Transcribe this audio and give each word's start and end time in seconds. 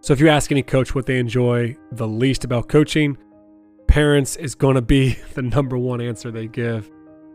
So 0.00 0.12
if 0.12 0.20
you 0.20 0.28
ask 0.28 0.50
any 0.50 0.62
coach 0.62 0.94
what 0.94 1.06
they 1.06 1.18
enjoy 1.18 1.76
the 1.92 2.06
least 2.06 2.44
about 2.44 2.68
coaching, 2.68 3.18
parents 3.86 4.36
is 4.36 4.54
going 4.54 4.76
to 4.76 4.82
be 4.82 5.14
the 5.34 5.42
number 5.42 5.76
one 5.76 6.00
answer 6.00 6.30
they 6.30 6.46
give. 6.46 6.90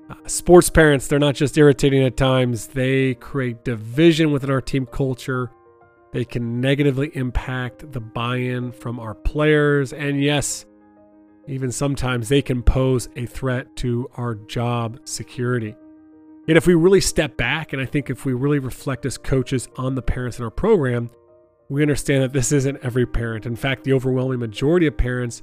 Uh, 0.10 0.16
sports 0.28 0.70
parents, 0.70 1.08
they're 1.08 1.20
not 1.20 1.36
just 1.36 1.58
irritating 1.58 2.04
at 2.04 2.18
times, 2.18 2.68
they 2.68 3.16
create 3.16 3.64
division 3.64 4.32
within 4.32 4.50
our 4.50 4.62
team 4.62 4.86
culture. 4.86 5.52
They 6.12 6.26
can 6.26 6.62
negatively 6.62 7.10
impact 7.16 7.92
the 7.92 8.00
buy 8.00 8.38
in 8.38 8.72
from 8.72 9.00
our 9.00 9.16
players. 9.16 9.94
And 9.94 10.22
yes, 10.22 10.66
even 11.48 11.72
sometimes 11.72 12.30
they 12.30 12.42
can 12.42 12.62
pose 12.62 13.10
a 13.16 13.26
threat 13.26 13.76
to 13.78 14.10
our 14.16 14.36
job 14.36 15.00
security. 15.06 15.76
Yet, 16.46 16.58
if 16.58 16.68
we 16.68 16.76
really 16.76 17.02
step 17.02 17.38
back, 17.38 17.74
and 17.74 17.82
I 17.82 17.86
think 17.86 18.10
if 18.10 18.26
we 18.26 18.34
really 18.34 18.60
reflect 18.60 19.06
as 19.06 19.18
coaches 19.18 19.70
on 19.78 19.96
the 19.96 20.02
parents 20.02 20.38
in 20.40 20.46
our 20.46 20.52
program, 20.52 21.10
we 21.74 21.82
understand 21.82 22.22
that 22.22 22.34
this 22.34 22.52
isn't 22.52 22.78
every 22.84 23.06
parent. 23.06 23.48
In 23.48 23.56
fact, 23.56 23.84
the 23.84 23.94
overwhelming 23.94 24.38
majority 24.38 24.86
of 24.86 24.96
parents 24.96 25.42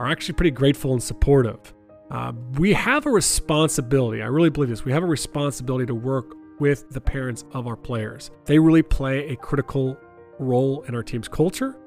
are 0.00 0.10
actually 0.10 0.34
pretty 0.34 0.50
grateful 0.50 0.92
and 0.92 1.00
supportive. 1.00 1.72
Uh, 2.10 2.32
we 2.58 2.72
have 2.72 3.06
a 3.06 3.10
responsibility, 3.10 4.20
I 4.20 4.26
really 4.26 4.50
believe 4.50 4.70
this, 4.70 4.84
we 4.84 4.90
have 4.90 5.04
a 5.04 5.06
responsibility 5.06 5.86
to 5.86 5.94
work 5.94 6.34
with 6.58 6.90
the 6.90 7.00
parents 7.00 7.44
of 7.52 7.68
our 7.68 7.76
players. 7.76 8.32
They 8.44 8.58
really 8.58 8.82
play 8.82 9.28
a 9.28 9.36
critical 9.36 9.96
role 10.40 10.82
in 10.88 10.96
our 10.96 11.02
team's 11.04 11.28
culture 11.28 11.78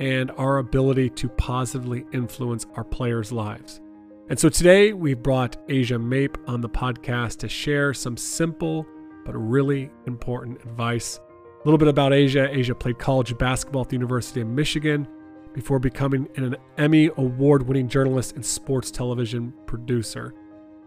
and 0.00 0.32
our 0.32 0.58
ability 0.58 1.10
to 1.10 1.28
positively 1.28 2.04
influence 2.12 2.66
our 2.74 2.84
players' 2.84 3.30
lives. 3.30 3.80
And 4.28 4.36
so 4.36 4.48
today 4.48 4.92
we've 4.92 5.22
brought 5.22 5.56
Asia 5.68 6.00
Mape 6.00 6.36
on 6.48 6.62
the 6.62 6.68
podcast 6.68 7.38
to 7.38 7.48
share 7.48 7.94
some 7.94 8.16
simple 8.16 8.84
but 9.24 9.36
really 9.36 9.90
important 10.06 10.60
advice. 10.62 11.20
Little 11.66 11.78
bit 11.78 11.88
about 11.88 12.12
Asia. 12.12 12.48
Asia 12.48 12.76
played 12.76 13.00
college 13.00 13.36
basketball 13.36 13.82
at 13.82 13.88
the 13.88 13.96
University 13.96 14.40
of 14.40 14.46
Michigan 14.46 15.08
before 15.52 15.80
becoming 15.80 16.28
an 16.36 16.54
Emmy 16.78 17.10
award 17.16 17.66
winning 17.66 17.88
journalist 17.88 18.36
and 18.36 18.46
sports 18.46 18.92
television 18.92 19.52
producer. 19.66 20.32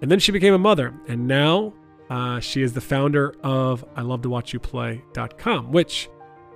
And 0.02 0.10
then 0.10 0.20
she 0.20 0.32
became 0.32 0.54
a 0.54 0.58
mother, 0.58 0.94
and 1.10 1.28
now 1.28 1.74
uh, 2.10 2.40
she 2.40 2.62
is 2.62 2.72
the 2.72 2.80
founder 2.80 3.36
of 3.44 3.84
I 3.98 4.04
Love 4.04 4.22
to 4.22 4.30
Watch 4.30 4.54
You 4.54 4.62
Play.com, 4.62 5.74
which 5.74 6.10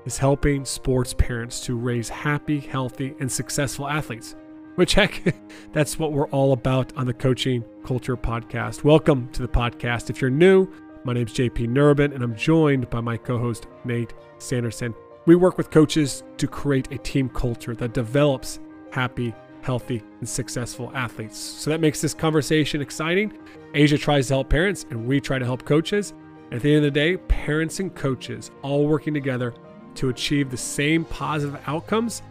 is 0.06 0.18
helping 0.18 0.64
sports 0.64 1.14
parents 1.14 1.60
to 1.66 1.76
raise 1.76 2.08
happy, 2.08 2.62
healthy, 2.62 3.16
and 3.20 3.30
successful 3.30 3.90
athletes 3.90 4.38
which 4.76 4.94
heck, 4.94 5.22
that's 5.72 6.00
what 6.00 6.14
we're 6.14 6.30
all 6.30 6.52
about 6.54 6.96
on 6.96 7.06
the 7.06 7.14
Coaching 7.14 7.64
Culture 7.86 8.18
Podcast. 8.18 8.84
Welcome 8.84 9.30
to 9.34 9.42
the 9.42 9.48
podcast. 9.48 10.10
If 10.10 10.22
you're 10.22 10.32
new, 10.32 10.68
my 11.04 11.14
name's 11.14 11.34
JP 11.34 11.70
Nerbun, 11.70 12.14
and 12.14 12.24
I'm 12.24 12.36
joined 12.36 12.90
by 12.90 13.02
my 13.02 13.18
co 13.18 13.38
host, 13.38 13.68
Nate 13.84 14.14
Sanderson. 14.38 14.94
We 15.26 15.36
work 15.36 15.58
with 15.58 15.72
coaches 15.72 16.24
to 16.38 16.48
create 16.48 16.92
a 16.92 16.98
team 16.98 17.30
culture 17.30 17.76
that 17.76 17.94
develops 17.94 18.60
happy, 18.92 19.34
healthy, 19.62 20.04
and 20.20 20.28
successful 20.28 20.92
athletes. 20.94 21.38
So 21.38 21.70
that 21.70 21.80
makes 21.80 22.02
this 22.02 22.14
conversation 22.14 22.82
exciting. 22.82 23.38
Asia 23.74 23.98
tries 23.98 24.28
to 24.28 24.36
help 24.36 24.50
parents, 24.50 24.86
and 24.90 25.08
we 25.08 25.20
try 25.20 25.40
to 25.40 25.46
help 25.46 25.66
coaches. 25.66 26.14
At 26.52 26.62
the 26.62 26.70
end 26.70 26.86
of 26.86 26.94
the 26.94 27.00
day, 27.00 27.18
parents 27.18 27.80
and 27.80 27.94
coaches 27.94 28.52
all 28.62 28.88
working 28.88 29.14
together 29.14 29.54
to 29.96 30.10
achieve 30.10 30.52
the 30.52 30.58
same 30.58 31.06
positive 31.06 31.60
outcomes, 31.68 32.22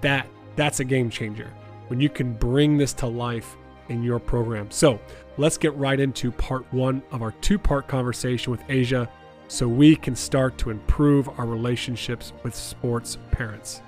that 0.00 0.26
that's 0.56 0.80
a 0.80 0.84
game 0.84 1.10
changer 1.10 1.50
when 1.88 2.00
you 2.00 2.08
can 2.08 2.32
bring 2.32 2.76
this 2.76 2.92
to 2.94 3.06
life 3.06 3.56
in 3.88 4.02
your 4.02 4.18
program. 4.18 4.70
So 4.70 4.98
let's 5.38 5.58
get 5.58 5.74
right 5.76 5.98
into 5.98 6.30
part 6.32 6.70
one 6.72 7.02
of 7.10 7.22
our 7.22 7.32
two 7.40 7.58
part 7.58 7.88
conversation 7.88 8.50
with 8.50 8.62
Asia 8.68 9.08
so 9.48 9.68
we 9.68 9.94
can 9.96 10.16
start 10.16 10.58
to 10.58 10.70
improve 10.70 11.28
our 11.38 11.46
relationships 11.46 12.32
with 12.42 12.54
sports 12.54 13.18
parents. 13.30 13.82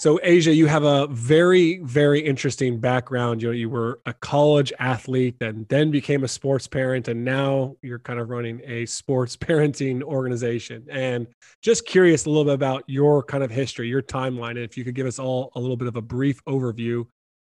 So, 0.00 0.18
Asia, 0.22 0.54
you 0.54 0.66
have 0.66 0.84
a 0.84 1.08
very, 1.08 1.78
very 1.82 2.20
interesting 2.20 2.80
background. 2.80 3.42
You 3.42 3.48
know, 3.48 3.52
you 3.52 3.68
were 3.68 4.00
a 4.06 4.14
college 4.14 4.72
athlete 4.78 5.36
and 5.42 5.68
then 5.68 5.90
became 5.90 6.24
a 6.24 6.28
sports 6.28 6.66
parent, 6.66 7.08
and 7.08 7.22
now 7.22 7.76
you're 7.82 7.98
kind 7.98 8.18
of 8.18 8.30
running 8.30 8.62
a 8.64 8.86
sports 8.86 9.36
parenting 9.36 10.02
organization. 10.02 10.86
And 10.90 11.26
just 11.60 11.84
curious 11.86 12.24
a 12.24 12.30
little 12.30 12.46
bit 12.46 12.54
about 12.54 12.84
your 12.86 13.22
kind 13.22 13.44
of 13.44 13.50
history, 13.50 13.88
your 13.88 14.00
timeline, 14.00 14.52
and 14.52 14.60
if 14.60 14.78
you 14.78 14.84
could 14.84 14.94
give 14.94 15.06
us 15.06 15.18
all 15.18 15.52
a 15.54 15.60
little 15.60 15.76
bit 15.76 15.88
of 15.88 15.96
a 15.96 16.02
brief 16.02 16.42
overview 16.46 17.04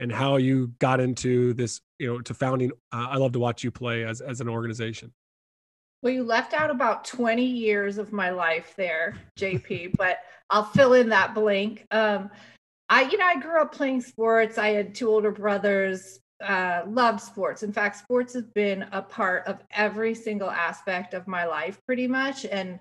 and 0.03 0.12
how 0.12 0.36
you 0.36 0.68
got 0.80 1.00
into 1.00 1.53
this, 1.53 1.80
you 1.97 2.08
know, 2.08 2.19
to 2.19 2.34
founding. 2.34 2.72
Uh, 2.91 3.08
I 3.12 3.18
love 3.18 3.31
to 3.31 3.40
watch 3.40 3.64
you 3.64 3.72
play 3.72 4.03
as 4.03 4.19
as 4.19 4.41
an 4.41 4.50
organization. 4.50 5.14
Well, 6.02 6.12
you 6.12 6.24
left 6.24 6.53
out 6.53 6.69
about 6.69 7.06
20 7.06 7.46
years 7.46 7.97
of 7.97 8.12
my 8.12 8.30
life 8.30 8.74
there, 8.75 9.16
JP, 9.40 9.94
but 9.97 10.19
I'll 10.50 10.66
fill 10.66 10.94
in 10.94 11.08
that 11.09 11.34
blank. 11.34 11.88
Um, 11.91 12.30
I, 12.90 13.03
you 13.03 13.18
know, 13.18 13.25
I 13.25 13.40
grew 13.40 13.62
up 13.62 13.74
playing 13.74 14.02
sports. 14.02 14.58
I 14.58 14.72
had 14.72 14.94
two 14.94 15.09
older 15.09 15.31
brothers, 15.31 16.20
uh, 16.44 16.81
loved 16.85 17.22
sports. 17.22 17.64
In 17.64 17.72
fact, 17.72 17.96
sports 17.96 18.34
has 18.34 18.44
been 18.53 18.84
a 18.91 19.02
part 19.02 19.47
of 19.47 19.64
every 19.72 20.14
single 20.14 20.52
aspect 20.52 21.14
of 21.14 21.30
my 21.30 21.46
life 21.46 21.80
pretty 21.85 22.08
much. 22.08 22.44
And, 22.44 22.78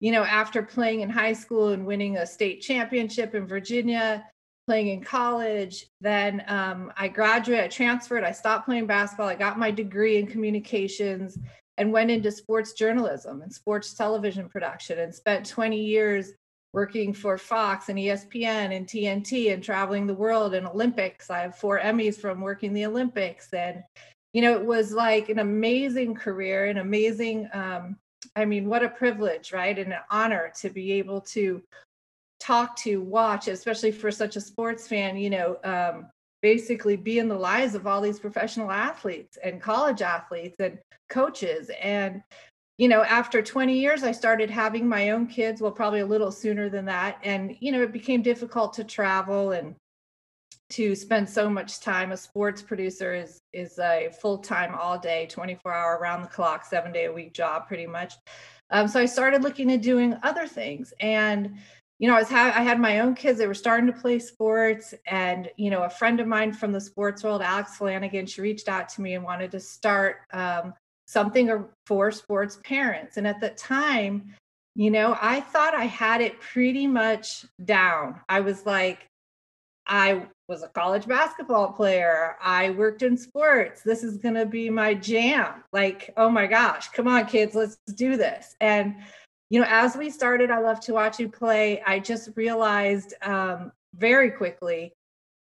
you 0.00 0.10
know, 0.10 0.24
after 0.24 0.62
playing 0.62 1.02
in 1.02 1.10
high 1.10 1.34
school 1.34 1.68
and 1.68 1.84
winning 1.84 2.16
a 2.16 2.26
state 2.26 2.62
championship 2.62 3.34
in 3.34 3.46
Virginia, 3.46 4.24
playing 4.66 4.88
in 4.88 5.02
college, 5.02 5.86
then 6.00 6.42
um, 6.46 6.92
I 6.96 7.08
graduated, 7.08 7.64
I 7.64 7.68
transferred, 7.68 8.24
I 8.24 8.32
stopped 8.32 8.66
playing 8.66 8.86
basketball, 8.86 9.28
I 9.28 9.34
got 9.34 9.58
my 9.58 9.70
degree 9.70 10.18
in 10.18 10.26
communications 10.26 11.38
and 11.78 11.92
went 11.92 12.10
into 12.10 12.30
sports 12.30 12.72
journalism 12.72 13.42
and 13.42 13.52
sports 13.52 13.94
television 13.94 14.48
production 14.48 14.98
and 14.98 15.14
spent 15.14 15.46
20 15.46 15.82
years 15.82 16.32
working 16.72 17.12
for 17.12 17.36
Fox 17.36 17.88
and 17.88 17.98
ESPN 17.98 18.74
and 18.74 18.86
TNT 18.86 19.52
and 19.52 19.62
traveling 19.62 20.06
the 20.06 20.14
world 20.14 20.54
and 20.54 20.66
Olympics. 20.66 21.30
I 21.30 21.40
have 21.40 21.56
four 21.56 21.80
Emmys 21.80 22.16
from 22.16 22.40
working 22.40 22.72
the 22.72 22.86
Olympics. 22.86 23.52
And, 23.52 23.82
you 24.32 24.40
know, 24.42 24.54
it 24.54 24.64
was 24.64 24.92
like 24.92 25.28
an 25.28 25.38
amazing 25.38 26.14
career, 26.14 26.66
an 26.66 26.78
amazing, 26.78 27.48
um, 27.52 27.96
I 28.36 28.46
mean, 28.46 28.68
what 28.68 28.82
a 28.82 28.88
privilege, 28.88 29.52
right? 29.52 29.78
And 29.78 29.92
an 29.92 30.00
honor 30.10 30.52
to 30.60 30.70
be 30.70 30.92
able 30.92 31.20
to 31.32 31.62
talk 32.42 32.76
to, 32.76 33.00
watch, 33.00 33.48
especially 33.48 33.92
for 33.92 34.10
such 34.10 34.36
a 34.36 34.40
sports 34.40 34.88
fan, 34.88 35.16
you 35.16 35.30
know, 35.30 35.56
um, 35.64 36.08
basically 36.42 36.96
be 36.96 37.18
in 37.20 37.28
the 37.28 37.38
lives 37.38 37.74
of 37.74 37.86
all 37.86 38.00
these 38.00 38.18
professional 38.18 38.70
athletes 38.70 39.38
and 39.42 39.62
college 39.62 40.02
athletes 40.02 40.56
and 40.58 40.78
coaches. 41.08 41.70
And 41.80 42.22
you 42.78 42.88
know 42.88 43.02
after 43.02 43.42
20 43.42 43.78
years 43.78 44.02
i 44.02 44.10
started 44.10 44.48
having 44.48 44.88
my 44.88 45.10
own 45.10 45.26
kids 45.26 45.60
well 45.60 45.70
probably 45.70 46.00
a 46.00 46.06
little 46.06 46.32
sooner 46.32 46.68
than 46.68 46.86
that. 46.86 47.18
And 47.22 47.54
you 47.60 47.70
know 47.70 47.82
it 47.82 47.92
became 47.92 48.22
difficult 48.22 48.72
to 48.74 48.84
travel 48.84 49.52
and 49.52 49.76
to 50.70 50.96
spend 50.96 51.28
so 51.28 51.50
much 51.50 51.80
time. 51.80 52.12
A 52.12 52.16
sports 52.16 52.62
producer 52.62 53.14
is 53.14 53.38
is 53.52 53.78
a 53.78 54.08
full-time 54.20 54.74
all 54.74 54.98
day 54.98 55.26
24 55.30 55.72
hour 55.72 55.98
around 55.98 56.22
the 56.22 56.28
clock 56.28 56.64
seven 56.64 56.92
day 56.92 57.04
a 57.04 57.12
week 57.12 57.34
job 57.34 57.68
pretty 57.68 57.86
much. 57.86 58.14
Um, 58.70 58.88
so 58.88 58.98
i 58.98 59.04
started 59.04 59.42
looking 59.42 59.70
at 59.70 59.82
doing 59.82 60.16
other 60.22 60.46
things. 60.46 60.94
And 60.98 61.58
you 62.02 62.08
know, 62.08 62.16
I 62.16 62.18
was 62.18 62.28
ha- 62.28 62.52
I 62.52 62.62
had 62.62 62.80
my 62.80 62.98
own 62.98 63.14
kids. 63.14 63.38
They 63.38 63.46
were 63.46 63.54
starting 63.54 63.86
to 63.86 63.92
play 63.92 64.18
sports, 64.18 64.92
and 65.06 65.48
you 65.56 65.70
know, 65.70 65.84
a 65.84 65.88
friend 65.88 66.18
of 66.18 66.26
mine 66.26 66.52
from 66.52 66.72
the 66.72 66.80
sports 66.80 67.22
world, 67.22 67.42
Alex 67.42 67.76
Flanagan, 67.76 68.26
she 68.26 68.40
reached 68.40 68.68
out 68.68 68.88
to 68.88 69.00
me 69.02 69.14
and 69.14 69.22
wanted 69.22 69.52
to 69.52 69.60
start 69.60 70.16
um, 70.32 70.74
something 71.06 71.64
for 71.86 72.10
sports 72.10 72.58
parents. 72.64 73.18
And 73.18 73.26
at 73.28 73.40
the 73.40 73.50
time, 73.50 74.34
you 74.74 74.90
know, 74.90 75.16
I 75.22 75.42
thought 75.42 75.76
I 75.76 75.84
had 75.84 76.20
it 76.20 76.40
pretty 76.40 76.88
much 76.88 77.46
down. 77.64 78.20
I 78.28 78.40
was 78.40 78.66
like, 78.66 79.06
I 79.86 80.26
was 80.48 80.64
a 80.64 80.68
college 80.68 81.06
basketball 81.06 81.72
player. 81.72 82.36
I 82.42 82.70
worked 82.70 83.02
in 83.02 83.16
sports. 83.16 83.82
This 83.82 84.02
is 84.02 84.16
going 84.16 84.34
to 84.34 84.46
be 84.46 84.70
my 84.70 84.94
jam. 84.94 85.62
Like, 85.72 86.12
oh 86.16 86.30
my 86.30 86.48
gosh, 86.48 86.88
come 86.88 87.06
on, 87.06 87.26
kids, 87.26 87.54
let's 87.54 87.76
do 87.94 88.16
this. 88.16 88.56
And 88.60 88.96
you 89.52 89.60
know, 89.60 89.66
as 89.68 89.98
we 89.98 90.08
started, 90.08 90.50
I 90.50 90.60
love 90.60 90.80
to 90.80 90.94
watch 90.94 91.20
you 91.20 91.28
play. 91.28 91.82
I 91.82 91.98
just 91.98 92.30
realized 92.36 93.12
um, 93.20 93.70
very 93.94 94.30
quickly 94.30 94.94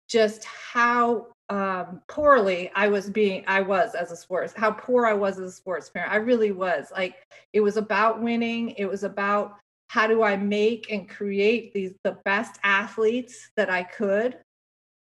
just 0.08 0.44
how 0.44 1.28
um, 1.48 2.02
poorly 2.08 2.72
I 2.74 2.88
was 2.88 3.08
being, 3.08 3.44
I 3.46 3.60
was 3.60 3.94
as 3.94 4.10
a 4.10 4.16
sports, 4.16 4.52
how 4.56 4.72
poor 4.72 5.06
I 5.06 5.12
was 5.12 5.38
as 5.38 5.52
a 5.52 5.52
sports 5.52 5.90
parent. 5.90 6.12
I 6.12 6.16
really 6.16 6.50
was. 6.50 6.90
Like 6.90 7.24
it 7.52 7.60
was 7.60 7.76
about 7.76 8.20
winning. 8.20 8.70
It 8.70 8.86
was 8.86 9.04
about 9.04 9.58
how 9.86 10.08
do 10.08 10.24
I 10.24 10.36
make 10.36 10.90
and 10.90 11.08
create 11.08 11.72
these 11.72 11.94
the 12.02 12.18
best 12.24 12.58
athletes 12.64 13.50
that 13.56 13.70
I 13.70 13.84
could. 13.84 14.38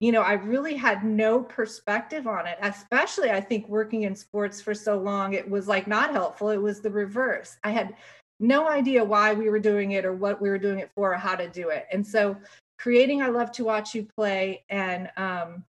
You 0.02 0.12
know, 0.12 0.22
I 0.22 0.34
really 0.34 0.76
had 0.76 1.04
no 1.04 1.42
perspective 1.42 2.28
on 2.28 2.46
it, 2.46 2.60
especially 2.62 3.32
I 3.32 3.42
think 3.42 3.68
working 3.68 4.04
in 4.04 4.16
sports 4.16 4.62
for 4.62 4.76
so 4.76 5.00
long, 5.00 5.34
it 5.34 5.50
was 5.50 5.68
like 5.68 5.88
not 5.88 6.12
helpful. 6.12 6.50
It 6.50 6.62
was 6.62 6.80
the 6.80 6.92
reverse. 6.92 7.58
I 7.64 7.72
had 7.72 7.96
no 8.40 8.70
idea 8.70 9.04
why 9.04 9.34
we 9.34 9.50
were 9.50 9.60
doing 9.60 9.92
it 9.92 10.06
or 10.06 10.14
what 10.14 10.42
we 10.42 10.50
were 10.50 10.58
doing 10.58 10.80
it 10.80 10.92
for 10.96 11.14
or 11.14 11.18
how 11.18 11.36
to 11.36 11.50
do 11.50 11.70
it. 11.70 11.88
And 11.92 12.06
so 12.06 12.38
creating 12.78 13.22
I 13.22 13.28
love 13.28 13.52
to 13.54 13.66
watch 13.66 13.94
you 13.94 14.04
play 14.04 14.64
and 14.70 15.10
um, 15.18 15.66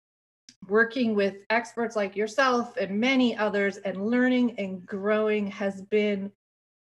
working 0.69 1.15
with 1.15 1.37
experts 1.51 1.97
like 1.97 2.17
yourself 2.17 2.77
and 2.77 2.99
many 2.99 3.37
others 3.37 3.77
and 3.79 4.07
learning 4.07 4.59
and 4.59 4.85
growing 4.87 5.47
has 5.49 5.83
been 5.83 6.33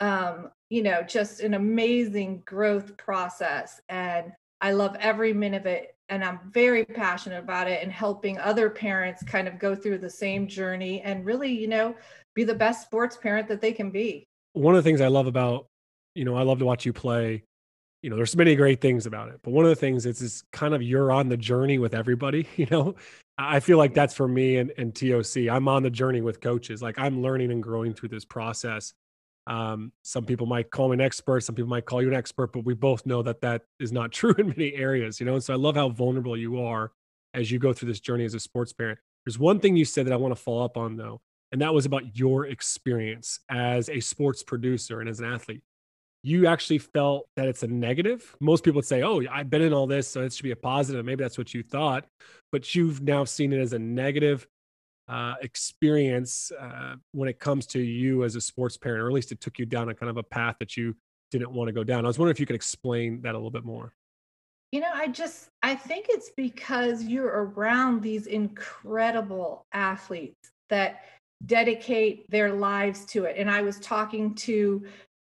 um, 0.01 0.51
you 0.71 0.83
know 0.83 1.03
just 1.03 1.41
an 1.41 1.55
amazing 1.55 2.43
growth 2.47 2.97
process 2.97 3.81
and 3.89 4.33
I 4.61 4.73
love 4.73 4.97
every 5.01 5.33
minute 5.33 5.63
of 5.63 5.67
it. 5.67 5.97
And 6.09 6.25
I'm 6.25 6.41
very 6.51 6.85
passionate 6.85 7.39
about 7.39 7.69
it 7.69 7.83
and 7.83 7.93
helping 7.93 8.39
other 8.39 8.69
parents 8.69 9.23
kind 9.23 9.49
of 9.49 9.59
go 9.59 9.75
through 9.75 9.99
the 9.99 10.11
same 10.11 10.47
journey 10.47 11.01
and 11.03 11.25
really, 11.25 11.51
you 11.51 11.69
know, 11.69 11.95
be 12.35 12.45
the 12.45 12.55
best 12.55 12.83
sports 12.83 13.17
parent 13.17 13.49
that 13.49 13.61
they 13.61 13.73
can 13.73 13.91
be. 13.91 14.27
One 14.53 14.75
of 14.75 14.83
the 14.83 14.89
things 14.89 15.01
I 15.01 15.09
love 15.09 15.27
about, 15.27 15.67
you 16.15 16.25
know, 16.25 16.37
I 16.37 16.43
love 16.43 16.59
to 16.59 16.65
watch 16.65 16.85
you 16.85 16.93
play. 16.93 17.45
You 18.03 18.11
know, 18.11 18.17
there's 18.17 18.35
many 18.35 18.57
great 18.57 18.81
things 18.81 19.05
about 19.07 19.29
it, 19.29 19.41
but 19.43 19.51
one 19.53 19.65
of 19.65 19.69
the 19.69 19.77
things 19.77 20.07
is 20.07 20.23
is 20.23 20.43
kind 20.53 20.75
of 20.75 20.83
you're 20.83 21.13
on 21.13 21.29
the 21.29 21.37
journey 21.37 21.79
with 21.79 21.95
everybody. 21.95 22.49
You 22.57 22.67
know, 22.71 22.95
I 23.37 23.61
feel 23.61 23.79
like 23.79 23.95
that's 23.95 24.15
for 24.15 24.29
me 24.29 24.57
and, 24.57 24.73
and 24.77 24.95
TOC. 24.95 25.49
I'm 25.51 25.69
on 25.69 25.83
the 25.83 25.91
journey 25.91 26.21
with 26.21 26.41
coaches. 26.41 26.83
Like 26.83 26.99
I'm 26.99 27.23
learning 27.23 27.53
and 27.53 27.63
growing 27.63 27.95
through 27.95 28.11
this 28.11 28.25
process. 28.25 28.95
Um, 29.47 29.93
some 30.03 30.25
people 30.25 30.47
might 30.47 30.71
call 30.71 30.89
me 30.89 30.95
an 30.95 31.01
expert, 31.01 31.41
some 31.41 31.55
people 31.55 31.69
might 31.69 31.85
call 31.85 32.03
you 32.03 32.09
an 32.09 32.15
expert, 32.15 32.53
but 32.53 32.65
we 32.65 32.75
both 32.75 33.05
know 33.07 33.23
that 33.23 33.41
that 33.41 33.63
is 33.81 33.93
not 33.93 34.13
true 34.13 34.35
in 34.39 34.49
many 34.49 34.75
areas, 34.75 35.21
you 35.21 35.27
know. 35.27 35.35
And 35.35 35.43
so 35.43 35.53
I 35.53 35.57
love 35.57 35.77
how 35.77 35.89
vulnerable 35.89 36.37
you 36.37 36.63
are 36.63 36.93
as 37.35 37.51
you 37.51 37.59
go 37.59 37.73
through 37.73 37.89
this 37.89 38.01
journey 38.01 38.25
as 38.25 38.35
a 38.35 38.41
sports 38.41 38.73
parent. 38.73 38.99
There's 39.25 39.39
one 39.39 39.61
thing 39.61 39.77
you 39.77 39.85
said 39.85 40.07
that 40.07 40.13
I 40.13 40.17
want 40.17 40.35
to 40.35 40.41
follow 40.41 40.65
up 40.65 40.77
on 40.77 40.97
though, 40.97 41.21
and 41.53 41.61
that 41.61 41.75
was 41.75 41.87
about 41.87 42.17
your 42.17 42.47
experience 42.47 43.41
as 43.49 43.89
a 43.89 44.01
sports 44.01 44.43
producer 44.43 45.01
and 45.01 45.09
as 45.09 45.21
an 45.21 45.27
athlete. 45.27 45.63
You 46.23 46.47
actually 46.47 46.79
felt 46.79 47.27
that 47.37 47.49
it's 47.49 47.63
a 47.63 47.67
negative. 47.67 48.37
Most 48.41 48.63
people 48.63 48.79
would 48.79 48.85
say, 48.85 49.03
"Oh, 49.03 49.23
I've 49.31 49.49
been 49.49 49.63
in 49.63 49.73
all 49.73 49.87
this, 49.87 50.07
so 50.07 50.23
it 50.23 50.33
should 50.33 50.43
be 50.43 50.51
a 50.51 50.57
positive." 50.57 51.05
Maybe 51.05 51.25
that's 51.25 51.39
what 51.39 51.55
you 51.55 51.63
thought, 51.63 52.07
but 52.53 52.75
you've 52.75 53.03
now 53.03 53.25
seen 53.25 53.53
it 53.53 53.61
as 53.61 53.73
a 53.73 53.79
negative 53.79 54.47
uh, 55.09 55.35
experience 55.41 56.53
uh, 56.53 56.95
when 57.13 57.29
it 57.29 57.41
comes 57.41 57.67
to 57.67 57.81
you 57.81 58.23
as 58.23 58.37
a 58.37 58.41
sports 58.41 58.77
parent, 58.77 59.03
or 59.03 59.09
at 59.09 59.13
least 59.13 59.33
it 59.33 59.41
took 59.41 59.59
you 59.59 59.67
down 59.67 59.89
a 59.89 59.95
kind 59.95 60.11
of 60.11 60.19
a 60.19 60.23
path 60.23 60.57
that 60.61 60.77
you 60.77 60.95
didn't 61.31 61.53
want 61.53 61.69
to 61.69 61.73
go 61.73 61.83
down. 61.83 62.05
I 62.05 62.09
was 62.09 62.19
wondering 62.19 62.35
if 62.35 62.41
you 62.41 62.47
could 62.47 62.57
explain 62.57 63.23
that 63.23 63.35
a 63.35 63.39
little 63.39 63.51
bit 63.51 63.65
more. 63.65 63.95
You 64.73 64.81
know, 64.81 64.91
I 64.93 65.09
just 65.09 65.49
I 65.63 65.75
think 65.75 66.07
it's 66.09 66.31
because 66.37 67.03
you're 67.03 67.27
around 67.27 68.03
these 68.03 68.27
incredible 68.27 69.67
athletes 69.73 70.53
that 70.69 71.01
dedicate 71.47 72.31
their 72.31 72.53
lives 72.53 73.05
to 73.07 73.25
it. 73.25 73.37
And 73.39 73.51
I 73.51 73.63
was 73.63 73.79
talking 73.81 74.35
to 74.37 74.85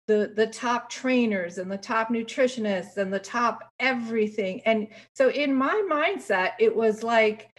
the 0.09 0.33
the 0.35 0.47
top 0.47 0.91
trainers 0.91 1.59
and 1.59 1.71
the 1.71 1.79
top 1.79 2.09
nutritionists 2.09 2.97
and 2.97 3.12
the 3.12 3.21
top 3.21 3.71
everything. 3.79 4.61
And 4.67 4.89
so 5.15 5.31
in 5.31 5.55
my 5.55 5.83
mindset, 5.89 6.53
it 6.59 6.75
was 6.75 7.03
like 7.03 7.51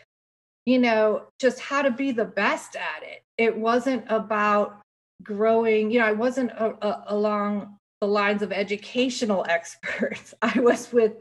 you 0.66 0.78
know, 0.78 1.24
just 1.40 1.60
how 1.60 1.82
to 1.82 1.92
be 1.92 2.12
the 2.12 2.26
best 2.26 2.76
at 2.76 3.04
it. 3.04 3.24
It 3.38 3.58
wasn't 3.58 4.06
about 4.10 4.82
growing, 5.24 5.92
you 5.92 6.00
know, 6.00 6.06
I 6.06 6.12
wasn't 6.12 6.52
a, 6.52 6.76
a, 6.86 7.04
along 7.08 7.78
the 8.00 8.08
lines 8.08 8.42
of 8.42 8.52
educational 8.52 9.46
experts. 9.50 10.34
I 10.42 10.60
was 10.60 10.92
with 10.92 11.14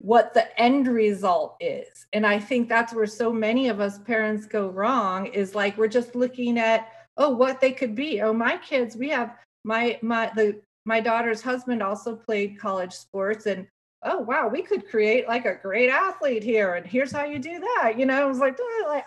what 0.00 0.32
the 0.32 0.58
end 0.60 0.86
result 0.88 1.56
is. 1.60 2.06
And 2.14 2.26
I 2.26 2.38
think 2.38 2.68
that's 2.68 2.94
where 2.94 3.06
so 3.06 3.30
many 3.30 3.68
of 3.68 3.80
us 3.80 3.98
parents 3.98 4.46
go 4.46 4.68
wrong 4.68 5.26
is 5.26 5.54
like 5.54 5.76
we're 5.76 5.88
just 5.88 6.14
looking 6.14 6.58
at 6.58 6.88
oh 7.18 7.30
what 7.30 7.60
they 7.60 7.70
could 7.70 7.94
be. 7.94 8.22
Oh 8.22 8.32
my 8.32 8.56
kids, 8.56 8.96
we 8.96 9.10
have 9.10 9.36
my 9.62 9.98
my 10.02 10.32
the 10.34 10.60
my 10.86 11.00
daughter's 11.00 11.42
husband 11.42 11.82
also 11.82 12.16
played 12.16 12.58
college 12.58 12.94
sports 12.94 13.44
and 13.44 13.66
oh 14.02 14.18
wow 14.18 14.48
we 14.48 14.62
could 14.62 14.88
create 14.88 15.28
like 15.28 15.44
a 15.44 15.58
great 15.60 15.90
athlete 15.90 16.42
here 16.42 16.74
and 16.74 16.86
here's 16.86 17.12
how 17.12 17.24
you 17.24 17.38
do 17.38 17.60
that 17.60 17.98
you 17.98 18.06
know 18.06 18.22
i 18.22 18.24
was 18.24 18.38
like 18.38 18.56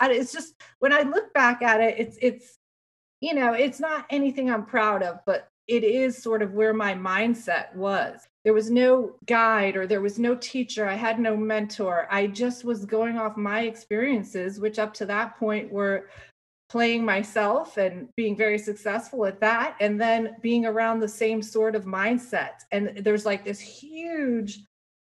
it's 0.03 0.31
just 0.31 0.53
when 0.79 0.93
i 0.93 1.01
look 1.01 1.33
back 1.33 1.63
at 1.63 1.81
it 1.81 1.95
it's 1.97 2.15
it's 2.21 2.59
you 3.21 3.33
know 3.33 3.53
it's 3.53 3.79
not 3.79 4.05
anything 4.11 4.51
i'm 4.51 4.65
proud 4.65 5.01
of 5.01 5.19
but 5.25 5.49
it 5.67 5.83
is 5.83 6.21
sort 6.21 6.41
of 6.41 6.53
where 6.53 6.73
my 6.73 6.93
mindset 6.93 7.73
was. 7.75 8.27
There 8.43 8.53
was 8.53 8.69
no 8.69 9.15
guide 9.25 9.77
or 9.77 9.87
there 9.87 10.01
was 10.01 10.19
no 10.19 10.35
teacher. 10.35 10.85
I 10.85 10.95
had 10.95 11.19
no 11.19 11.37
mentor. 11.37 12.07
I 12.11 12.27
just 12.27 12.65
was 12.65 12.85
going 12.85 13.17
off 13.17 13.37
my 13.37 13.61
experiences 13.61 14.59
which 14.59 14.79
up 14.79 14.93
to 14.95 15.05
that 15.05 15.37
point 15.37 15.71
were 15.71 16.09
playing 16.69 17.05
myself 17.05 17.77
and 17.77 18.09
being 18.15 18.35
very 18.35 18.57
successful 18.57 19.25
at 19.25 19.39
that 19.39 19.75
and 19.79 20.01
then 20.01 20.35
being 20.41 20.65
around 20.65 20.99
the 20.99 21.07
same 21.07 21.41
sort 21.41 21.75
of 21.75 21.85
mindset. 21.85 22.61
And 22.71 22.97
there's 22.97 23.25
like 23.25 23.45
this 23.45 23.59
huge 23.59 24.65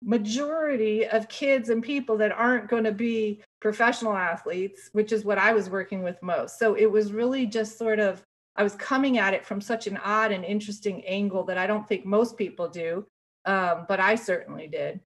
majority 0.02 1.06
of 1.06 1.28
kids 1.28 1.68
and 1.68 1.82
people 1.82 2.16
that 2.16 2.32
aren't 2.32 2.68
going 2.68 2.84
to 2.84 2.92
be 2.92 3.42
professional 3.60 4.14
athletes, 4.16 4.88
which 4.92 5.12
is 5.12 5.24
what 5.24 5.38
I 5.38 5.52
was 5.52 5.68
working 5.68 6.02
with 6.02 6.20
most. 6.22 6.58
So 6.58 6.74
it 6.74 6.90
was 6.90 7.12
really 7.12 7.46
just 7.46 7.76
sort 7.76 8.00
of, 8.00 8.22
I 8.56 8.62
was 8.62 8.74
coming 8.74 9.18
at 9.18 9.34
it 9.34 9.44
from 9.44 9.60
such 9.60 9.86
an 9.86 9.98
odd 9.98 10.32
and 10.32 10.44
interesting 10.44 11.04
angle 11.06 11.44
that 11.44 11.58
I 11.58 11.66
don't 11.66 11.86
think 11.86 12.04
most 12.04 12.36
people 12.36 12.68
do, 12.68 13.06
um, 13.44 13.86
but 13.88 14.00
I 14.00 14.14
certainly 14.14 14.66
did. 14.66 15.00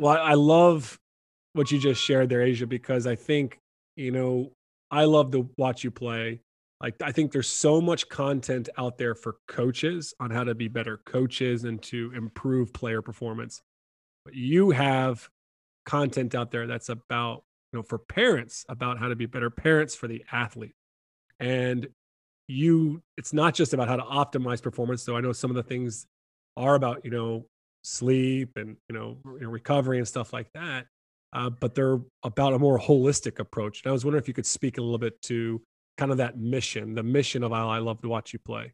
Well, 0.00 0.16
I 0.20 0.34
love 0.34 0.98
what 1.54 1.70
you 1.70 1.78
just 1.78 2.02
shared 2.02 2.28
there, 2.28 2.42
Asia, 2.42 2.66
because 2.66 3.06
I 3.06 3.16
think, 3.16 3.58
you 3.96 4.12
know, 4.12 4.52
I 4.90 5.04
love 5.04 5.32
to 5.32 5.50
watch 5.58 5.82
you 5.82 5.90
play. 5.90 6.40
Like, 6.80 6.94
I 7.02 7.10
think 7.10 7.32
there's 7.32 7.48
so 7.48 7.80
much 7.80 8.08
content 8.08 8.68
out 8.78 8.96
there 8.96 9.16
for 9.16 9.36
coaches 9.48 10.14
on 10.20 10.30
how 10.30 10.44
to 10.44 10.54
be 10.54 10.68
better 10.68 10.98
coaches 11.04 11.64
and 11.64 11.82
to 11.82 12.12
improve 12.14 12.72
player 12.72 13.02
performance 13.02 13.62
but 14.28 14.34
you 14.34 14.72
have 14.72 15.30
content 15.86 16.34
out 16.34 16.50
there 16.50 16.66
that's 16.66 16.90
about 16.90 17.44
you 17.72 17.78
know 17.78 17.82
for 17.82 17.96
parents 17.96 18.66
about 18.68 18.98
how 18.98 19.08
to 19.08 19.16
be 19.16 19.24
better 19.24 19.48
parents 19.48 19.94
for 19.94 20.06
the 20.06 20.22
athlete 20.30 20.74
and 21.40 21.88
you 22.48 23.02
it's 23.16 23.32
not 23.32 23.54
just 23.54 23.72
about 23.72 23.88
how 23.88 23.96
to 23.96 24.02
optimize 24.02 24.62
performance 24.62 25.02
so 25.02 25.16
i 25.16 25.20
know 25.20 25.32
some 25.32 25.50
of 25.50 25.56
the 25.56 25.62
things 25.62 26.06
are 26.56 26.74
about 26.74 27.04
you 27.04 27.10
know 27.10 27.46
sleep 27.82 28.50
and 28.56 28.76
you 28.88 28.96
know, 28.96 29.16
you 29.24 29.40
know 29.40 29.48
recovery 29.48 29.98
and 29.98 30.08
stuff 30.08 30.32
like 30.32 30.50
that 30.52 30.86
uh, 31.34 31.48
but 31.48 31.74
they're 31.74 32.00
about 32.24 32.54
a 32.54 32.58
more 32.58 32.78
holistic 32.78 33.38
approach 33.38 33.82
and 33.84 33.90
i 33.90 33.92
was 33.92 34.04
wondering 34.04 34.20
if 34.22 34.28
you 34.28 34.34
could 34.34 34.46
speak 34.46 34.78
a 34.78 34.80
little 34.80 34.98
bit 34.98 35.20
to 35.22 35.60
kind 35.96 36.10
of 36.10 36.18
that 36.18 36.38
mission 36.38 36.94
the 36.94 37.02
mission 37.02 37.42
of 37.42 37.52
i 37.52 37.78
love 37.78 38.00
to 38.00 38.08
watch 38.08 38.32
you 38.32 38.38
play 38.40 38.72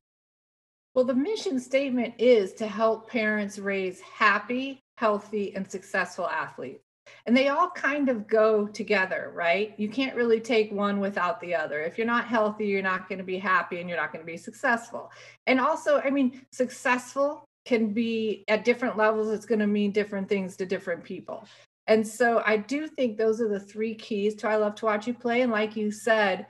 well 0.95 1.05
the 1.05 1.15
mission 1.15 1.59
statement 1.59 2.15
is 2.19 2.53
to 2.53 2.67
help 2.67 3.11
parents 3.11 3.59
raise 3.59 4.01
happy 4.01 4.81
healthy, 4.97 5.55
and 5.55 5.71
successful 5.71 6.29
athletes. 6.29 6.83
And 7.27 7.37
they 7.37 7.49
all 7.49 7.71
kind 7.71 8.09
of 8.09 8.27
go 8.27 8.67
together, 8.67 9.33
right? 9.35 9.75
You 9.77 9.89
can't 9.89 10.17
really 10.17 10.41
take 10.41 10.73
one 10.73 11.01
without 11.01 11.41
the 11.41 11.55
other. 11.55 11.81
If 11.81 11.97
you're 11.97 12.07
not 12.07 12.27
healthy, 12.27 12.67
you're 12.67 12.83
not 12.83 13.09
going 13.09 13.19
to 13.19 13.25
be 13.25 13.39
happy 13.39 13.81
and 13.81 13.89
you're 13.89 13.99
not 13.99 14.13
going 14.13 14.25
to 14.25 14.31
be 14.31 14.37
successful. 14.37 15.11
And 15.47 15.61
also, 15.61 16.01
I 16.01 16.11
mean, 16.11 16.43
successful 16.53 17.45
can 17.65 17.93
be 17.93 18.45
at 18.49 18.65
different 18.65 18.97
levels, 18.97 19.31
it's 19.31 19.47
going 19.47 19.61
to 19.61 19.67
mean 19.67 19.91
different 19.91 20.29
things 20.29 20.57
to 20.57 20.67
different 20.67 21.03
people. 21.03 21.47
And 21.87 22.07
so 22.07 22.43
I 22.45 22.59
do 22.59 22.87
think 22.87 23.17
those 23.17 23.41
are 23.41 23.49
the 23.49 23.61
three 23.61 23.95
keys 23.95 24.35
to 24.37 24.49
I 24.49 24.57
love 24.57 24.75
to 24.77 24.87
watch 24.87 25.07
you 25.07 25.15
play. 25.15 25.43
And 25.43 25.53
like 25.53 25.77
you 25.77 25.91
said, 25.91 26.47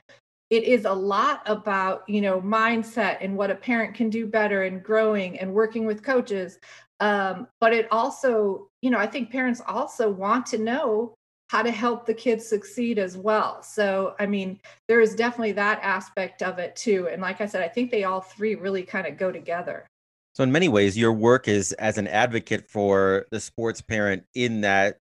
it 0.50 0.64
is 0.64 0.84
a 0.84 0.92
lot 0.92 1.42
about 1.46 2.08
you 2.08 2.20
know 2.20 2.40
mindset 2.40 3.18
and 3.20 3.36
what 3.36 3.50
a 3.50 3.54
parent 3.54 3.94
can 3.94 4.10
do 4.10 4.26
better 4.26 4.64
and 4.64 4.82
growing 4.82 5.38
and 5.40 5.52
working 5.52 5.86
with 5.86 6.02
coaches 6.02 6.58
um, 7.00 7.48
but 7.60 7.72
it 7.72 7.88
also 7.90 8.68
you 8.84 8.90
know 8.90 8.98
i 8.98 9.06
think 9.06 9.30
parents 9.30 9.62
also 9.66 10.10
want 10.10 10.44
to 10.44 10.58
know 10.58 11.14
how 11.48 11.62
to 11.62 11.70
help 11.70 12.06
the 12.06 12.14
kids 12.14 12.46
succeed 12.46 12.98
as 12.98 13.16
well. 13.16 13.62
So 13.62 14.14
i 14.18 14.26
mean 14.26 14.60
there 14.88 15.00
is 15.00 15.14
definitely 15.14 15.52
that 15.52 15.78
aspect 15.82 16.42
of 16.42 16.58
it 16.58 16.76
too 16.76 17.08
and 17.10 17.22
like 17.22 17.40
i 17.40 17.46
said 17.46 17.62
i 17.62 17.68
think 17.68 17.90
they 17.90 18.04
all 18.04 18.20
three 18.20 18.54
really 18.54 18.82
kind 18.82 19.06
of 19.06 19.16
go 19.16 19.32
together. 19.32 19.86
So 20.34 20.42
in 20.42 20.52
many 20.52 20.68
ways 20.68 20.98
your 20.98 21.12
work 21.12 21.48
is 21.48 21.72
as 21.74 21.96
an 21.96 22.08
advocate 22.08 22.68
for 22.68 23.26
the 23.30 23.40
sports 23.40 23.80
parent 23.80 24.24
in 24.34 24.60
that 24.60 24.98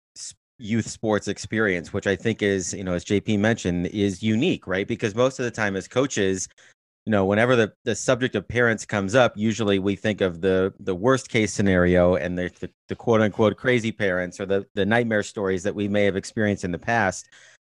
youth 0.59 0.87
sports 0.87 1.27
experience 1.27 1.91
which 1.91 2.07
i 2.07 2.15
think 2.15 2.43
is 2.43 2.75
you 2.75 2.85
know 2.85 2.93
as 2.93 3.03
jp 3.03 3.39
mentioned 3.39 3.87
is 3.87 4.23
unique 4.23 4.67
right? 4.67 4.87
Because 4.87 5.15
most 5.15 5.39
of 5.39 5.47
the 5.47 5.51
time 5.51 5.75
as 5.75 5.89
coaches 5.89 6.49
you 7.07 7.11
know 7.11 7.25
whenever 7.25 7.57
the, 7.57 7.73
the 7.85 7.95
subject 7.95 8.35
of 8.35 8.47
parents 8.47 8.85
comes 8.85 9.15
up 9.15 9.37
usually 9.37 9.79
we 9.79 9.97
think 9.97 10.21
of 10.21 10.41
the 10.41 10.73
the 10.81 10.95
worst 10.95 11.29
case 11.29 11.53
scenario 11.53 12.17
and 12.17 12.39
the, 12.39 12.51
the, 12.61 12.71
the 12.89 12.97
quote 12.97 13.21
unquote 13.21 13.57
crazy 13.57 13.93
parents 13.93 14.39
or 14.39 14.47
the, 14.47 14.67
the 14.75 14.87
nightmare 14.87 15.23
stories 15.23 15.63
that 15.63 15.75
we 15.75 15.89
may 15.89 16.05
have 16.05 16.17
experienced 16.17 16.65
in 16.65 16.73
the 16.73 16.79
past. 16.79 17.29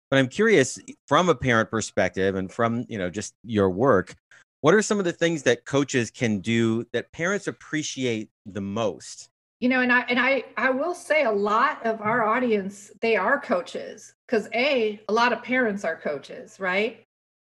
But 0.10 0.18
i'm 0.20 0.28
curious 0.28 0.80
from 1.08 1.30
a 1.30 1.36
parent 1.36 1.70
perspective 1.70 2.36
and 2.36 2.52
from 2.52 2.86
you 2.90 2.98
know 2.98 3.10
just 3.10 3.36
your 3.44 3.70
work 3.70 4.16
what 4.62 4.74
are 4.74 4.82
some 4.82 5.00
of 5.00 5.06
the 5.06 5.14
things 5.14 5.44
that 5.44 5.66
coaches 5.66 6.12
can 6.12 6.40
do 6.40 6.86
that 6.92 7.12
parents 7.14 7.48
appreciate 7.48 8.30
the 8.46 8.60
most? 8.62 9.30
You 9.62 9.70
know 9.70 9.82
and 9.82 9.92
i 9.92 10.02
and 10.02 10.18
i 10.18 10.46
i 10.56 10.70
will 10.70 10.96
say 10.96 11.26
a 11.26 11.32
lot 11.32 11.86
of 11.86 12.00
our 12.00 12.24
audience 12.24 12.92
they 13.02 13.18
are 13.18 13.38
coaches 13.40 14.14
because 14.26 14.48
a 14.54 15.02
a 15.10 15.14
lot 15.14 15.34
of 15.34 15.44
parents 15.44 15.84
are 15.84 15.98
coaches 15.98 16.60
right? 16.62 17.04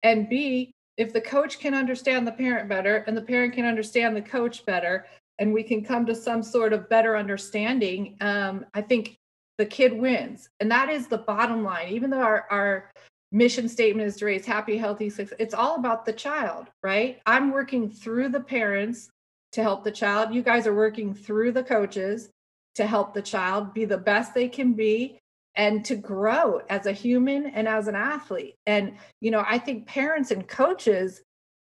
And 0.02 0.28
b 0.28 0.72
if 0.98 1.12
the 1.12 1.20
coach 1.20 1.58
can 1.58 1.72
understand 1.72 2.26
the 2.26 2.32
parent 2.32 2.68
better 2.68 3.04
and 3.06 3.16
the 3.16 3.22
parent 3.22 3.54
can 3.54 3.64
understand 3.64 4.14
the 4.14 4.20
coach 4.20 4.66
better 4.66 5.06
and 5.38 5.52
we 5.52 5.62
can 5.62 5.82
come 5.82 6.04
to 6.04 6.14
some 6.14 6.42
sort 6.42 6.74
of 6.74 6.88
better 6.90 7.16
understanding 7.16 8.16
um, 8.20 8.66
i 8.74 8.82
think 8.82 9.18
the 9.58 9.66
kid 9.66 9.92
wins. 9.92 10.48
And 10.60 10.70
that 10.70 10.88
is 10.88 11.08
the 11.08 11.18
bottom 11.18 11.64
line. 11.64 11.88
Even 11.88 12.10
though 12.10 12.22
our, 12.22 12.46
our 12.50 12.90
mission 13.32 13.68
statement 13.68 14.08
is 14.08 14.16
to 14.16 14.24
raise 14.24 14.46
happy 14.46 14.78
healthy 14.78 15.10
success 15.10 15.36
it's 15.38 15.52
all 15.52 15.74
about 15.74 16.06
the 16.06 16.12
child 16.12 16.68
right? 16.82 17.20
I'm 17.26 17.52
working 17.52 17.90
through 17.90 18.30
the 18.30 18.40
parents 18.40 19.10
to 19.52 19.62
help 19.62 19.84
the 19.84 19.90
child. 19.90 20.34
You 20.34 20.42
guys 20.42 20.66
are 20.66 20.74
working 20.74 21.12
through 21.12 21.52
the 21.52 21.62
coaches 21.62 22.30
to 22.76 22.86
help 22.86 23.12
the 23.12 23.20
child 23.20 23.74
be 23.74 23.84
the 23.84 23.98
best 23.98 24.32
they 24.32 24.48
can 24.48 24.72
be 24.72 25.18
and 25.58 25.84
to 25.84 25.96
grow 25.96 26.62
as 26.70 26.86
a 26.86 26.92
human 26.92 27.46
and 27.46 27.66
as 27.66 27.88
an 27.88 27.96
athlete. 27.96 28.54
And, 28.66 28.96
you 29.20 29.32
know, 29.32 29.44
I 29.46 29.58
think 29.58 29.86
parents 29.86 30.30
and 30.30 30.46
coaches, 30.46 31.20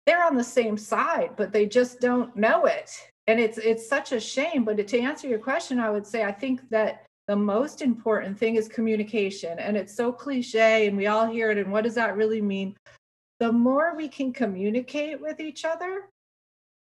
they're 0.04 0.24
on 0.24 0.34
the 0.34 0.44
same 0.44 0.76
side, 0.76 1.30
but 1.36 1.52
they 1.52 1.66
just 1.66 2.00
don't 2.00 2.34
know 2.36 2.66
it. 2.66 2.90
And 3.28 3.40
it's 3.40 3.58
it's 3.58 3.88
such 3.88 4.12
a 4.12 4.20
shame. 4.20 4.64
But 4.64 4.86
to 4.86 5.00
answer 5.00 5.28
your 5.28 5.38
question, 5.38 5.80
I 5.80 5.90
would 5.90 6.06
say 6.06 6.24
I 6.24 6.32
think 6.32 6.68
that 6.70 7.04
the 7.28 7.36
most 7.36 7.80
important 7.80 8.38
thing 8.38 8.56
is 8.56 8.68
communication. 8.68 9.58
And 9.58 9.76
it's 9.76 9.96
so 9.96 10.12
cliche 10.12 10.86
and 10.86 10.96
we 10.96 11.06
all 11.06 11.26
hear 11.26 11.50
it. 11.50 11.58
And 11.58 11.72
what 11.72 11.84
does 11.84 11.94
that 11.94 12.16
really 12.16 12.42
mean? 12.42 12.76
The 13.40 13.52
more 13.52 13.96
we 13.96 14.08
can 14.08 14.32
communicate 14.32 15.20
with 15.20 15.40
each 15.40 15.64
other, 15.64 16.08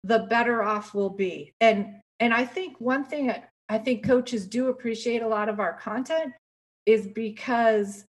the 0.04 0.20
better 0.30 0.64
off 0.64 0.94
we'll 0.94 1.10
be. 1.10 1.54
And 1.62 2.00
and 2.20 2.34
I 2.34 2.46
think 2.46 2.80
one 2.80 3.06
thing 3.06 3.34
I 3.70 3.78
think 3.78 4.06
coaches 4.06 4.48
do 4.48 4.70
appreciate 4.70 5.22
a 5.22 5.28
lot 5.28 5.50
of 5.50 5.60
our 5.60 5.74
content 5.74 6.34
is 6.86 7.08
because 7.08 8.06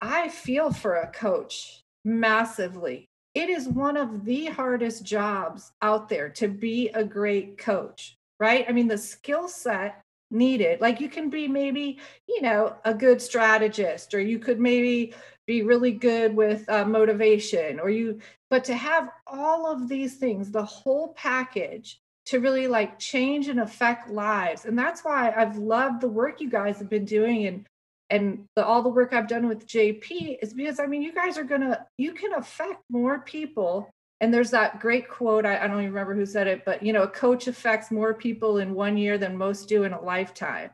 I 0.00 0.28
feel 0.28 0.72
for 0.72 0.96
a 0.96 1.10
coach 1.10 1.82
massively. 2.04 3.08
It 3.34 3.48
is 3.48 3.68
one 3.68 3.96
of 3.96 4.24
the 4.24 4.46
hardest 4.46 5.04
jobs 5.04 5.72
out 5.80 6.08
there 6.08 6.28
to 6.30 6.48
be 6.48 6.88
a 6.90 7.04
great 7.04 7.56
coach, 7.56 8.16
right? 8.38 8.64
I 8.68 8.72
mean, 8.72 8.88
the 8.88 8.98
skill 8.98 9.48
set 9.48 10.02
needed, 10.30 10.80
like 10.80 11.00
you 11.00 11.08
can 11.08 11.30
be 11.30 11.46
maybe, 11.46 11.98
you 12.28 12.42
know, 12.42 12.76
a 12.84 12.92
good 12.92 13.22
strategist, 13.22 14.12
or 14.14 14.20
you 14.20 14.38
could 14.38 14.60
maybe 14.60 15.14
be 15.46 15.62
really 15.62 15.92
good 15.92 16.34
with 16.34 16.68
uh, 16.68 16.84
motivation, 16.84 17.80
or 17.80 17.90
you, 17.90 18.18
but 18.50 18.64
to 18.64 18.74
have 18.74 19.10
all 19.26 19.66
of 19.66 19.88
these 19.88 20.16
things, 20.16 20.50
the 20.50 20.64
whole 20.64 21.14
package 21.14 22.00
to 22.26 22.38
really 22.38 22.68
like 22.68 22.98
change 22.98 23.48
and 23.48 23.60
affect 23.60 24.08
lives. 24.08 24.64
And 24.64 24.78
that's 24.78 25.02
why 25.04 25.32
I've 25.36 25.56
loved 25.56 26.00
the 26.00 26.08
work 26.08 26.40
you 26.40 26.48
guys 26.48 26.78
have 26.78 26.88
been 26.88 27.04
doing 27.04 27.46
and 27.46 27.66
and 28.12 28.44
the, 28.56 28.64
all 28.64 28.82
the 28.82 28.90
work 28.90 29.14
I've 29.14 29.26
done 29.26 29.48
with 29.48 29.66
JP 29.66 30.38
is 30.42 30.52
because 30.52 30.78
I 30.78 30.86
mean, 30.86 31.00
you 31.00 31.14
guys 31.14 31.38
are 31.38 31.44
gonna, 31.44 31.86
you 31.96 32.12
can 32.12 32.34
affect 32.34 32.82
more 32.90 33.20
people. 33.20 33.88
And 34.20 34.32
there's 34.32 34.50
that 34.50 34.80
great 34.80 35.08
quote, 35.08 35.46
I, 35.46 35.56
I 35.56 35.66
don't 35.66 35.78
even 35.78 35.94
remember 35.94 36.14
who 36.14 36.26
said 36.26 36.46
it, 36.46 36.64
but 36.66 36.82
you 36.82 36.92
know, 36.92 37.04
a 37.04 37.08
coach 37.08 37.48
affects 37.48 37.90
more 37.90 38.12
people 38.12 38.58
in 38.58 38.74
one 38.74 38.98
year 38.98 39.16
than 39.16 39.36
most 39.36 39.66
do 39.66 39.84
in 39.84 39.94
a 39.94 40.00
lifetime. 40.00 40.70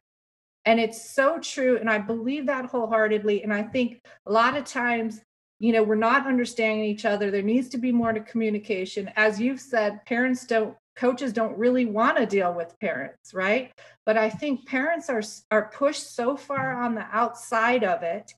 And 0.65 0.81
it's 0.81 1.15
so 1.15 1.39
true. 1.39 1.79
And 1.79 1.89
I 1.89 1.99
believe 1.99 2.47
that 2.47 2.67
wholeheartedly. 2.67 3.45
And 3.45 3.55
I 3.55 3.63
think 3.63 4.03
a 4.27 4.33
lot 4.33 4.57
of 4.57 4.65
times, 4.65 5.21
you 5.61 5.73
know, 5.73 5.85
we're 5.85 5.95
not 5.95 6.27
understanding 6.27 6.85
each 6.85 7.05
other. 7.05 7.31
There 7.31 7.41
needs 7.41 7.69
to 7.71 7.79
be 7.79 7.93
more 7.93 8.13
to 8.13 8.21
communication. 8.21 9.11
As 9.15 9.41
you've 9.41 9.61
said, 9.61 10.05
parents 10.07 10.45
don't 10.45 10.77
coaches 10.99 11.33
don't 11.33 11.57
really 11.57 11.87
want 11.87 12.17
to 12.17 12.27
deal 12.27 12.53
with 12.53 12.79
parents 12.81 13.33
right? 13.33 13.73
But 14.05 14.17
i 14.17 14.29
think 14.29 14.67
parents 14.67 15.09
are 15.11 15.23
are 15.51 15.71
pushed 15.71 16.15
so 16.15 16.37
far 16.37 16.83
on 16.83 16.95
the 16.95 17.07
outside 17.13 17.85
of 17.85 18.03
it 18.03 18.33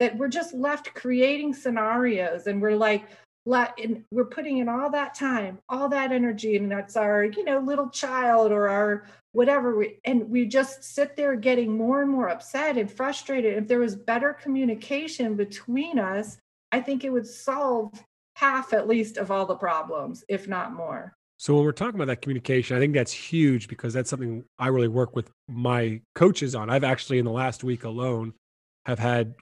that 0.00 0.16
we're 0.16 0.28
just 0.28 0.54
left 0.54 0.94
creating 0.94 1.54
scenarios 1.54 2.46
and 2.46 2.60
we're 2.60 2.76
like 2.76 3.04
let 3.46 3.78
in, 3.78 4.04
we're 4.10 4.24
putting 4.24 4.58
in 4.58 4.68
all 4.68 4.90
that 4.90 5.14
time 5.14 5.58
all 5.68 5.88
that 5.88 6.12
energy 6.12 6.56
and 6.56 6.70
that's 6.70 6.96
our 6.96 7.24
you 7.24 7.44
know 7.44 7.58
little 7.58 7.88
child 7.88 8.52
or 8.52 8.68
our 8.68 9.04
whatever 9.32 9.84
and 10.04 10.28
we 10.30 10.46
just 10.46 10.84
sit 10.84 11.16
there 11.16 11.36
getting 11.36 11.76
more 11.76 12.02
and 12.02 12.10
more 12.10 12.28
upset 12.28 12.78
and 12.78 12.90
frustrated. 12.90 13.56
If 13.56 13.68
there 13.68 13.80
was 13.80 13.96
better 13.96 14.32
communication 14.32 15.36
between 15.36 15.98
us 15.98 16.38
i 16.72 16.80
think 16.80 17.04
it 17.04 17.10
would 17.10 17.26
solve 17.26 17.92
half 18.34 18.72
at 18.72 18.88
least 18.88 19.16
of 19.16 19.30
all 19.30 19.46
the 19.46 19.54
problems 19.56 20.24
if 20.28 20.48
not 20.48 20.72
more 20.72 21.14
so 21.36 21.54
when 21.54 21.64
we're 21.64 21.72
talking 21.72 21.96
about 21.96 22.06
that 22.06 22.22
communication, 22.22 22.76
I 22.76 22.80
think 22.80 22.94
that's 22.94 23.12
huge 23.12 23.68
because 23.68 23.92
that's 23.92 24.08
something 24.08 24.44
I 24.58 24.68
really 24.68 24.88
work 24.88 25.16
with 25.16 25.30
my 25.48 26.00
coaches 26.14 26.54
on. 26.54 26.70
I've 26.70 26.84
actually 26.84 27.18
in 27.18 27.24
the 27.24 27.32
last 27.32 27.64
week 27.64 27.84
alone 27.84 28.34
have 28.86 28.98
had 28.98 29.34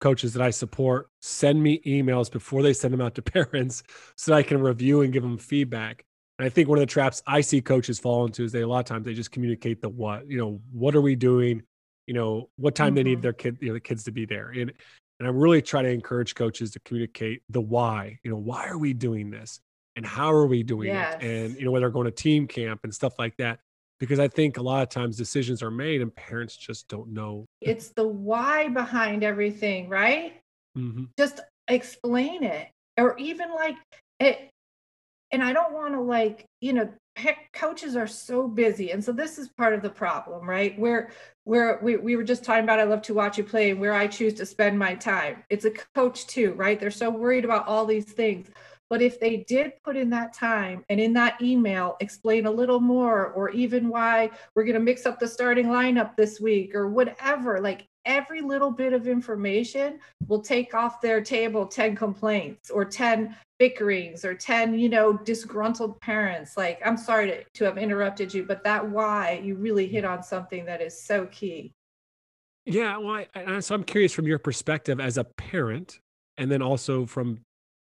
coaches 0.00 0.32
that 0.34 0.42
I 0.42 0.50
support 0.50 1.08
send 1.22 1.62
me 1.62 1.80
emails 1.86 2.30
before 2.30 2.62
they 2.62 2.72
send 2.72 2.92
them 2.92 3.00
out 3.00 3.14
to 3.14 3.22
parents 3.22 3.82
so 4.16 4.32
that 4.32 4.38
I 4.38 4.42
can 4.42 4.60
review 4.60 5.02
and 5.02 5.12
give 5.12 5.22
them 5.22 5.38
feedback. 5.38 6.04
And 6.38 6.46
I 6.46 6.48
think 6.48 6.68
one 6.68 6.78
of 6.78 6.82
the 6.82 6.86
traps 6.86 7.22
I 7.26 7.40
see 7.42 7.60
coaches 7.60 7.98
fall 7.98 8.24
into 8.24 8.44
is 8.44 8.52
they 8.52 8.62
a 8.62 8.68
lot 8.68 8.80
of 8.80 8.86
times 8.86 9.04
they 9.04 9.14
just 9.14 9.30
communicate 9.30 9.82
the 9.82 9.88
what, 9.88 10.28
you 10.28 10.38
know, 10.38 10.60
what 10.72 10.94
are 10.94 11.00
we 11.00 11.14
doing? 11.14 11.62
You 12.06 12.14
know, 12.14 12.48
what 12.56 12.74
time 12.74 12.88
mm-hmm. 12.88 12.94
they 12.94 13.02
need 13.02 13.12
mm-hmm. 13.14 13.22
their 13.22 13.32
kid, 13.32 13.58
you 13.60 13.68
know, 13.68 13.74
the 13.74 13.80
kids 13.80 14.04
to 14.04 14.12
be 14.12 14.24
there. 14.24 14.50
And 14.50 14.72
and 15.18 15.28
I 15.28 15.30
really 15.30 15.60
try 15.60 15.82
to 15.82 15.88
encourage 15.88 16.34
coaches 16.34 16.70
to 16.70 16.80
communicate 16.80 17.42
the 17.50 17.60
why. 17.60 18.18
You 18.24 18.30
know, 18.30 18.38
why 18.38 18.66
are 18.68 18.78
we 18.78 18.94
doing 18.94 19.30
this? 19.30 19.60
And 20.00 20.06
how 20.06 20.32
are 20.32 20.46
we 20.46 20.62
doing 20.62 20.88
yes. 20.88 21.18
it? 21.20 21.26
And 21.26 21.58
you 21.58 21.66
know 21.66 21.70
whether 21.70 21.90
going 21.90 22.06
to 22.06 22.10
team 22.10 22.46
camp 22.46 22.80
and 22.84 22.94
stuff 22.94 23.18
like 23.18 23.36
that 23.36 23.60
because 23.98 24.18
i 24.18 24.26
think 24.26 24.56
a 24.56 24.62
lot 24.62 24.82
of 24.82 24.88
times 24.88 25.14
decisions 25.14 25.62
are 25.62 25.70
made 25.70 26.00
and 26.00 26.16
parents 26.16 26.56
just 26.56 26.88
don't 26.88 27.12
know 27.12 27.44
it's 27.60 27.88
the 27.88 28.06
why 28.06 28.66
behind 28.68 29.22
everything 29.22 29.90
right? 29.90 30.40
Mm-hmm. 30.78 31.04
just 31.18 31.40
explain 31.68 32.44
it 32.44 32.68
or 32.96 33.14
even 33.18 33.52
like 33.54 33.76
it 34.20 34.48
and 35.32 35.44
i 35.44 35.52
don't 35.52 35.74
want 35.74 35.92
to 35.92 36.00
like 36.00 36.46
you 36.62 36.72
know 36.72 36.88
coaches 37.52 37.94
are 37.94 38.06
so 38.06 38.48
busy 38.48 38.92
and 38.92 39.04
so 39.04 39.12
this 39.12 39.36
is 39.36 39.50
part 39.50 39.74
of 39.74 39.82
the 39.82 39.90
problem 39.90 40.48
right? 40.48 40.78
Where 40.78 41.10
where 41.44 41.78
we, 41.82 41.96
we 41.96 42.16
were 42.16 42.22
just 42.22 42.42
talking 42.42 42.64
about 42.64 42.78
i 42.78 42.84
love 42.84 43.02
to 43.02 43.12
watch 43.12 43.36
you 43.36 43.44
play 43.44 43.72
and 43.72 43.80
where 43.80 43.92
i 43.92 44.06
choose 44.06 44.32
to 44.34 44.46
spend 44.46 44.78
my 44.78 44.94
time. 44.94 45.42
It's 45.50 45.66
a 45.66 45.72
coach 45.94 46.26
too 46.26 46.54
right? 46.54 46.80
They're 46.80 46.90
so 46.90 47.10
worried 47.10 47.44
about 47.44 47.68
all 47.68 47.84
these 47.84 48.06
things 48.06 48.48
but 48.90 49.00
if 49.00 49.20
they 49.20 49.38
did 49.48 49.72
put 49.84 49.96
in 49.96 50.10
that 50.10 50.34
time 50.34 50.84
and 50.88 51.00
in 51.00 51.12
that 51.12 51.40
email 51.40 51.96
explain 52.00 52.46
a 52.46 52.50
little 52.50 52.80
more, 52.80 53.28
or 53.28 53.50
even 53.50 53.88
why 53.88 54.28
we're 54.54 54.64
going 54.64 54.74
to 54.74 54.80
mix 54.80 55.06
up 55.06 55.20
the 55.20 55.28
starting 55.28 55.66
lineup 55.66 56.16
this 56.16 56.40
week, 56.40 56.74
or 56.74 56.88
whatever, 56.88 57.60
like 57.60 57.86
every 58.04 58.40
little 58.40 58.70
bit 58.70 58.92
of 58.92 59.06
information 59.06 60.00
will 60.26 60.40
take 60.40 60.74
off 60.74 61.00
their 61.00 61.20
table 61.20 61.66
10 61.66 61.94
complaints 61.94 62.68
or 62.68 62.84
10 62.84 63.36
bickerings 63.58 64.24
or 64.24 64.34
10 64.34 64.78
you 64.78 64.88
know 64.88 65.12
disgruntled 65.18 66.00
parents. 66.00 66.56
Like 66.56 66.80
i'm 66.84 66.96
sorry 66.96 67.26
to, 67.28 67.44
to 67.44 67.64
have 67.66 67.78
interrupted 67.78 68.32
you 68.32 68.44
but 68.44 68.64
that 68.64 68.88
why 68.88 69.40
you 69.44 69.54
really 69.54 69.86
hit 69.86 70.04
on 70.04 70.22
something 70.22 70.64
that 70.64 70.80
is 70.80 71.00
so 71.00 71.26
key. 71.26 71.74
Yeah 72.64 72.96
well 72.96 73.16
I, 73.16 73.26
I, 73.34 73.60
so 73.60 73.74
i'm 73.74 73.84
curious 73.84 74.12
from 74.12 74.26
your 74.26 74.38
perspective 74.38 74.98
as 74.98 75.18
a 75.18 75.24
parent 75.24 76.00
and 76.38 76.50
then 76.50 76.62
also 76.62 77.04
from 77.04 77.40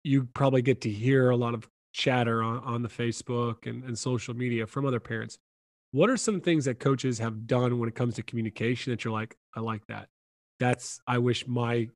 you 0.07 0.25
probably 0.25 0.63
get 0.63 0.81
to 0.83 0.91
hear 0.91 1.31
a 1.31 1.37
lot 1.37 1.53
of 1.53 1.69
chatter 1.93 2.43
on, 2.43 2.59
on 2.61 2.83
the 2.83 2.89
Facebook 2.89 3.67
and, 3.67 3.83
and 3.85 3.99
social 3.99 4.35
media 4.35 4.67
from 4.67 4.87
other 4.87 5.01
parents. 5.01 5.39
What 5.91 6.11
are 6.11 6.17
some 6.17 6.41
things 6.41 6.67
that 6.67 6.79
coaches 6.79 7.19
have 7.19 7.47
done 7.47 7.79
when 7.79 7.89
it 7.89 7.95
comes 7.95 8.15
to 8.15 8.23
communication 8.23 8.93
that 8.93 9.05
you're 9.05 9.13
like, 9.13 9.37
I 9.57 9.61
like 9.61 9.85
that? 9.89 10.09
That's, 10.61 11.01
I 11.07 11.19
wish 11.19 11.47
my 11.47 11.89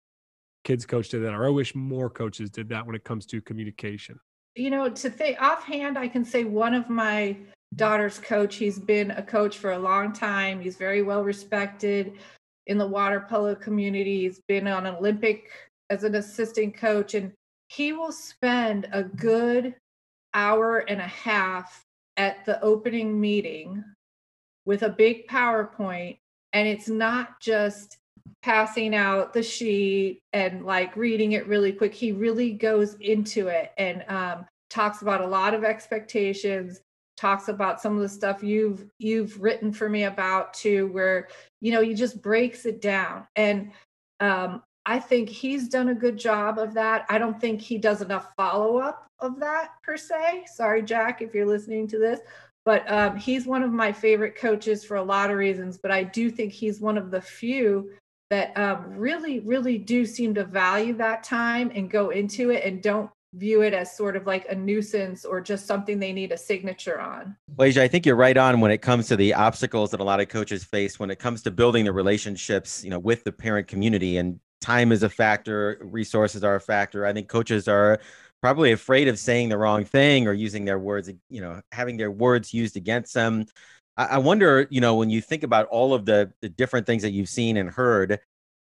kids 0.64 0.87
coach 0.87 1.11
did 1.11 1.23
that, 1.23 1.35
or 1.35 1.47
I 1.47 1.50
wish 1.50 1.75
more 1.75 2.11
coaches 2.11 2.50
did 2.50 2.69
that 2.71 2.85
when 2.85 2.97
it 2.97 3.05
comes 3.05 3.26
to 3.26 3.40
communication. 3.40 4.19
You 4.57 4.71
know, 4.71 4.88
to 4.88 5.11
think 5.11 5.40
offhand, 5.40 5.97
I 5.97 6.09
can 6.09 6.25
say 6.25 6.45
one 6.45 6.75
of 6.75 6.90
my 6.90 7.37
daughter's 7.76 8.19
coach, 8.19 8.57
he's 8.57 8.79
been 8.79 9.12
a 9.12 9.23
coach 9.23 9.59
for 9.59 9.73
a 9.73 9.79
long 9.79 10.12
time. 10.12 10.61
He's 10.61 10.76
very 10.76 11.02
well 11.02 11.23
respected 11.23 12.14
in 12.67 12.76
the 12.76 12.87
water 12.87 13.25
polo 13.29 13.55
community. 13.55 14.23
He's 14.23 14.40
been 14.49 14.67
on 14.67 14.87
Olympic 14.87 15.50
as 15.90 16.05
an 16.05 16.17
assistant 16.17 16.76
coach. 16.76 17.14
And 17.14 17.33
he 17.71 17.93
will 17.93 18.12
spend 18.12 18.89
a 18.93 19.05
good 19.05 19.77
hour 20.35 20.79
and 20.79 21.00
a 21.00 21.07
half 21.07 21.85
at 22.17 22.45
the 22.45 22.61
opening 22.62 23.21
meeting 23.21 23.85
with 24.67 24.83
a 24.83 24.89
big 24.89 25.27
PowerPoint. 25.29 26.19
And 26.53 26.67
it's 26.67 26.89
not 26.89 27.41
just 27.41 27.99
passing 28.43 28.95
out 28.95 29.33
the 29.33 29.43
sheet 29.43 30.21
and 30.33 30.67
like 30.67 30.97
reading 30.97 31.33
it 31.33 31.47
really 31.47 31.73
quick. 31.73 31.95
He 31.95 32.11
really 32.11 32.53
goes 32.53 32.95
into 32.95 33.47
it 33.47 33.71
and 33.79 34.05
um, 34.09 34.47
talks 34.69 35.03
about 35.03 35.21
a 35.21 35.27
lot 35.27 35.55
of 35.55 35.65
expectations 35.65 36.81
talks 37.17 37.49
about 37.49 37.83
some 37.83 37.97
of 37.97 38.00
the 38.00 38.09
stuff 38.09 38.43
you've 38.43 38.87
you've 38.99 39.39
written 39.43 39.71
for 39.71 39.91
me 39.91 40.05
about 40.05 40.55
too 40.55 40.87
where 40.87 41.29
you 41.61 41.71
know 41.71 41.83
he 41.83 41.93
just 41.93 42.23
breaks 42.23 42.65
it 42.65 42.81
down 42.81 43.27
and 43.37 43.71
um, 44.21 44.62
I 44.87 44.99
think 44.99 45.29
he's 45.29 45.69
done 45.69 45.91
a 45.91 45.95
good 45.95 46.17
job 46.17 46.59
of 46.59 46.75
that. 46.75 47.07
I 47.09 47.19
don't 47.19 47.41
think 47.41 47.61
he 47.61 47.79
does 47.79 48.03
enough 48.03 48.33
follow 48.37 48.79
up 48.79 49.07
of 49.21 49.39
that 49.41 49.71
per 49.83 49.97
se. 49.97 50.45
Sorry, 50.47 50.83
Jack, 50.83 51.23
if 51.23 51.35
you're 51.35 51.47
listening 51.47 51.87
to 51.89 51.99
this. 51.99 52.21
But 52.65 52.91
um, 52.91 53.17
he's 53.17 53.47
one 53.47 53.63
of 53.63 53.73
my 53.73 53.93
favorite 53.93 54.37
coaches 54.37 54.85
for 54.85 54.97
a 54.97 55.03
lot 55.03 55.31
of 55.31 55.37
reasons. 55.37 55.79
But 55.79 55.91
I 55.91 56.03
do 56.03 56.31
think 56.31 56.53
he's 56.53 56.81
one 56.81 56.99
of 56.99 57.11
the 57.11 57.21
few 57.21 57.91
that 58.31 58.57
um, 58.57 58.95
really, 58.97 59.41
really 59.41 59.77
do 59.77 60.07
seem 60.07 60.35
to 60.35 60.45
value 60.45 60.95
that 60.95 61.25
time 61.25 61.73
and 61.75 61.91
go 61.91 62.11
into 62.11 62.51
it 62.51 62.65
and 62.65 62.83
don't 62.83 63.11
view 63.35 63.63
it 63.63 63.73
as 63.73 63.97
sort 63.97 64.17
of 64.17 64.27
like 64.27 64.47
a 64.51 64.55
nuisance 64.55 65.25
or 65.25 65.41
just 65.41 65.67
something 65.67 65.99
they 65.99 66.13
need 66.13 66.33
a 66.33 66.37
signature 66.37 67.01
on. 67.01 67.37
Asia, 67.61 67.83
I 67.83 67.89
think 67.89 68.05
you're 68.05 68.17
right 68.17 68.37
on 68.37 68.61
when 68.61 68.71
it 68.71 68.79
comes 68.83 69.09
to 69.09 69.17
the 69.17 69.35
obstacles 69.35 69.91
that 69.93 70.01
a 70.01 70.05
lot 70.05 70.21
of 70.21 70.29
coaches 70.29 70.65
face 70.65 70.99
when 70.99 71.11
it 71.11 71.19
comes 71.19 71.43
to 71.43 71.51
building 71.51 71.85
the 71.85 71.93
relationships, 71.93 72.83
you 72.83 72.91
know, 72.91 72.99
with 72.99 73.25
the 73.25 73.33
parent 73.33 73.69
community. 73.69 74.17
And 74.17 74.41
time 74.61 74.93
is 74.93 75.02
a 75.02 75.09
factor, 75.09 75.79
resources 75.81 76.45
are 76.45 76.57
a 76.57 76.61
factor. 76.61 77.07
I 77.07 77.12
think 77.12 77.29
coaches 77.29 77.69
are 77.69 77.99
probably 78.40 78.73
afraid 78.73 79.09
of 79.09 79.19
saying 79.19 79.49
the 79.49 79.59
wrong 79.59 79.85
thing 79.85 80.26
or 80.26 80.33
using 80.33 80.64
their 80.64 80.79
words, 80.79 81.11
you 81.29 81.40
know, 81.40 81.61
having 81.73 81.97
their 81.97 82.11
words 82.11 82.55
used 82.55 82.76
against 82.76 83.14
them. 83.14 83.47
I, 83.97 84.07
I 84.07 84.19
wonder, 84.19 84.67
you 84.71 84.81
know, 84.81 84.97
when 84.97 85.11
you 85.11 85.21
think 85.21 85.43
about 85.43 85.67
all 85.67 85.95
of 85.95 86.07
the 86.07 86.33
the 86.40 86.49
different 86.49 86.87
things 86.87 87.02
that 87.02 87.11
you've 87.12 87.29
seen 87.29 87.57
and 87.57 87.71
heard, 87.71 88.21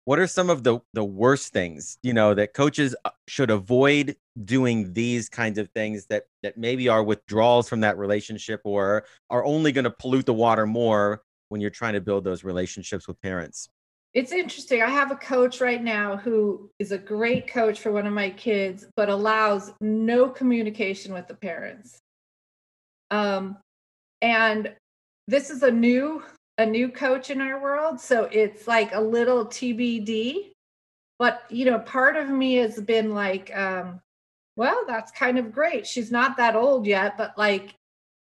what 0.08 0.18
are 0.18 0.26
some 0.26 0.48
of 0.48 0.64
the 0.64 0.80
the 0.94 1.04
worst 1.04 1.52
things 1.52 1.98
you 2.02 2.14
know 2.14 2.32
that 2.32 2.54
coaches 2.54 2.96
uh, 3.04 3.10
should 3.26 3.50
avoid 3.50 4.16
doing 4.42 4.90
these 4.94 5.28
kinds 5.28 5.58
of 5.58 5.68
things 5.72 6.06
that 6.06 6.24
that 6.42 6.56
maybe 6.56 6.88
are 6.88 7.02
withdrawals 7.04 7.68
from 7.68 7.80
that 7.80 7.98
relationship 7.98 8.62
or 8.64 9.04
are 9.28 9.44
only 9.44 9.70
going 9.70 9.84
to 9.84 9.90
pollute 9.90 10.24
the 10.24 10.32
water 10.32 10.64
more 10.66 11.22
when 11.50 11.60
you're 11.60 11.68
trying 11.68 11.92
to 11.92 12.00
build 12.00 12.24
those 12.24 12.42
relationships 12.42 13.06
with 13.06 13.20
parents 13.20 13.68
it's 14.14 14.32
interesting 14.32 14.82
i 14.82 14.88
have 14.88 15.10
a 15.10 15.16
coach 15.16 15.60
right 15.60 15.82
now 15.82 16.16
who 16.16 16.70
is 16.78 16.92
a 16.92 16.98
great 16.98 17.46
coach 17.46 17.80
for 17.80 17.92
one 17.92 18.06
of 18.06 18.12
my 18.12 18.30
kids 18.30 18.86
but 18.96 19.08
allows 19.08 19.72
no 19.80 20.28
communication 20.28 21.12
with 21.12 21.28
the 21.28 21.34
parents 21.34 21.98
um 23.10 23.56
and 24.22 24.74
this 25.26 25.50
is 25.50 25.62
a 25.62 25.70
new 25.70 26.22
a 26.58 26.66
new 26.66 26.88
coach 26.88 27.30
in 27.30 27.40
our 27.40 27.60
world. 27.60 28.00
So 28.00 28.24
it's 28.24 28.66
like 28.66 28.92
a 28.92 29.00
little 29.00 29.46
TBD. 29.46 30.50
But, 31.18 31.42
you 31.48 31.64
know, 31.64 31.78
part 31.78 32.16
of 32.16 32.28
me 32.28 32.56
has 32.56 32.80
been 32.80 33.14
like, 33.14 33.56
um, 33.56 34.00
well, 34.56 34.84
that's 34.86 35.12
kind 35.12 35.38
of 35.38 35.52
great. 35.52 35.86
She's 35.86 36.10
not 36.10 36.36
that 36.36 36.56
old 36.56 36.86
yet, 36.86 37.16
but 37.16 37.36
like 37.38 37.74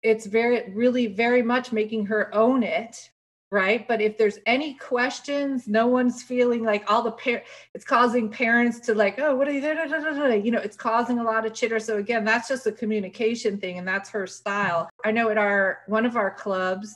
it's 0.01 0.25
very, 0.25 0.71
really 0.71 1.07
very 1.07 1.41
much 1.41 1.71
making 1.71 2.05
her 2.07 2.33
own 2.33 2.63
it. 2.63 3.09
Right. 3.53 3.85
But 3.85 3.99
if 3.99 4.17
there's 4.17 4.39
any 4.45 4.75
questions, 4.75 5.67
no 5.67 5.85
one's 5.85 6.23
feeling 6.23 6.63
like 6.63 6.89
all 6.89 7.03
the 7.03 7.11
parents, 7.11 7.49
it's 7.73 7.83
causing 7.83 8.29
parents 8.29 8.79
to 8.81 8.95
like, 8.95 9.19
oh, 9.19 9.35
what 9.35 9.45
are 9.49 9.51
you, 9.51 9.59
da, 9.59 9.73
da, 9.73 9.87
da, 9.87 10.33
you 10.35 10.51
know, 10.51 10.59
it's 10.59 10.77
causing 10.77 11.19
a 11.19 11.23
lot 11.23 11.45
of 11.45 11.53
chitter. 11.53 11.77
So 11.77 11.97
again, 11.97 12.23
that's 12.23 12.47
just 12.47 12.65
a 12.65 12.71
communication 12.71 13.57
thing 13.57 13.77
and 13.77 13.85
that's 13.85 14.09
her 14.11 14.25
style. 14.25 14.89
I 15.03 15.11
know 15.11 15.27
at 15.29 15.37
our, 15.37 15.79
one 15.87 16.05
of 16.05 16.15
our 16.15 16.31
clubs, 16.31 16.95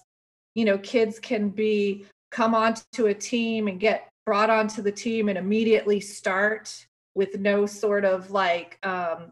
you 0.56 0.66
know 0.66 0.78
kids 0.80 1.20
can 1.20 1.50
be 1.50 2.06
come 2.32 2.56
onto 2.56 3.06
a 3.06 3.14
team 3.14 3.68
and 3.68 3.80
get 3.80 4.10
brought 4.26 4.50
onto 4.50 4.82
the 4.82 4.92
team 4.92 5.30
and 5.30 5.38
immediately 5.38 6.00
start 6.00 6.88
with 7.14 7.38
no 7.38 7.66
sort 7.66 8.04
of 8.04 8.32
like 8.32 8.80
um, 8.84 9.32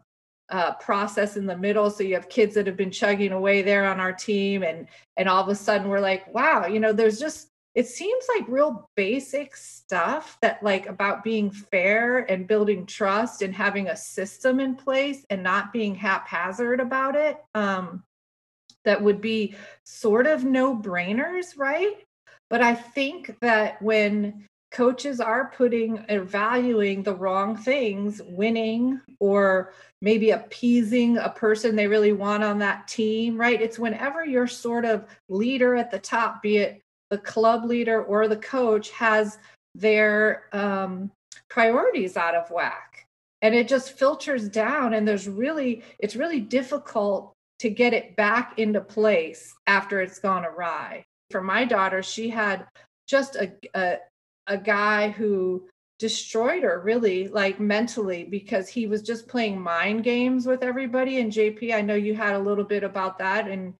uh, 0.50 0.74
process 0.74 1.36
in 1.36 1.46
the 1.46 1.56
middle. 1.56 1.90
So 1.90 2.02
you 2.02 2.14
have 2.14 2.28
kids 2.28 2.54
that 2.54 2.66
have 2.66 2.76
been 2.76 2.90
chugging 2.90 3.32
away 3.32 3.62
there 3.62 3.86
on 3.86 4.00
our 4.00 4.12
team, 4.12 4.62
and 4.62 4.88
and 5.16 5.28
all 5.28 5.42
of 5.42 5.48
a 5.48 5.54
sudden 5.54 5.88
we're 5.88 6.00
like, 6.00 6.32
wow, 6.34 6.66
you 6.66 6.80
know, 6.80 6.92
there's 6.92 7.18
just 7.18 7.48
it 7.74 7.88
seems 7.88 8.24
like 8.36 8.46
real 8.48 8.88
basic 8.94 9.56
stuff 9.56 10.38
that 10.42 10.62
like 10.62 10.86
about 10.86 11.24
being 11.24 11.50
fair 11.50 12.18
and 12.30 12.46
building 12.46 12.86
trust 12.86 13.42
and 13.42 13.52
having 13.54 13.88
a 13.88 13.96
system 13.96 14.60
in 14.60 14.76
place 14.76 15.26
and 15.28 15.42
not 15.42 15.72
being 15.72 15.94
haphazard 15.94 16.78
about 16.78 17.16
it. 17.16 17.36
Um, 17.54 18.04
that 18.84 19.02
would 19.02 19.20
be 19.20 19.56
sort 19.84 20.26
of 20.26 20.44
no 20.44 20.76
brainers, 20.76 21.58
right? 21.58 21.96
But 22.48 22.60
I 22.60 22.74
think 22.74 23.40
that 23.40 23.80
when 23.82 24.46
coaches 24.74 25.20
are 25.20 25.52
putting 25.56 26.04
or 26.10 26.20
valuing 26.20 27.02
the 27.02 27.14
wrong 27.14 27.56
things, 27.56 28.20
winning 28.26 29.00
or 29.20 29.72
maybe 30.02 30.30
appeasing 30.30 31.16
a 31.16 31.30
person 31.30 31.76
they 31.76 31.86
really 31.86 32.12
want 32.12 32.42
on 32.42 32.58
that 32.58 32.88
team, 32.88 33.38
right? 33.38 33.62
It's 33.62 33.78
whenever 33.78 34.24
your 34.24 34.48
sort 34.48 34.84
of 34.84 35.06
leader 35.28 35.76
at 35.76 35.90
the 35.90 35.98
top, 36.00 36.42
be 36.42 36.58
it 36.58 36.82
the 37.10 37.18
club 37.18 37.64
leader 37.64 38.02
or 38.02 38.26
the 38.26 38.36
coach, 38.36 38.90
has 38.90 39.38
their 39.76 40.44
um, 40.52 41.10
priorities 41.48 42.16
out 42.16 42.34
of 42.34 42.50
whack. 42.50 43.06
And 43.42 43.54
it 43.54 43.68
just 43.68 43.96
filters 43.96 44.48
down, 44.48 44.94
and 44.94 45.06
there's 45.06 45.28
really, 45.28 45.84
it's 45.98 46.16
really 46.16 46.40
difficult 46.40 47.32
to 47.60 47.70
get 47.70 47.94
it 47.94 48.16
back 48.16 48.58
into 48.58 48.80
place 48.80 49.54
after 49.66 50.00
it's 50.00 50.18
gone 50.18 50.44
awry. 50.44 51.04
For 51.30 51.42
my 51.42 51.64
daughter, 51.64 52.02
she 52.02 52.28
had 52.28 52.66
just 53.06 53.36
a, 53.36 53.52
a, 53.74 53.98
a 54.46 54.58
guy 54.58 55.10
who 55.10 55.66
destroyed 55.98 56.64
her 56.64 56.80
really 56.84 57.28
like 57.28 57.60
mentally 57.60 58.24
because 58.24 58.68
he 58.68 58.86
was 58.86 59.00
just 59.00 59.28
playing 59.28 59.60
mind 59.60 60.02
games 60.02 60.44
with 60.44 60.62
everybody 60.62 61.20
and 61.20 61.30
jp 61.30 61.72
i 61.72 61.80
know 61.80 61.94
you 61.94 62.14
had 62.14 62.34
a 62.34 62.38
little 62.38 62.64
bit 62.64 62.82
about 62.82 63.18
that 63.18 63.46
and 63.48 63.74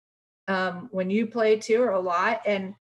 um, 0.46 0.88
when 0.92 1.10
you 1.10 1.26
play 1.26 1.56
too 1.56 1.82
or 1.82 1.90
a 1.90 2.00
lot 2.00 2.40
and 2.46 2.74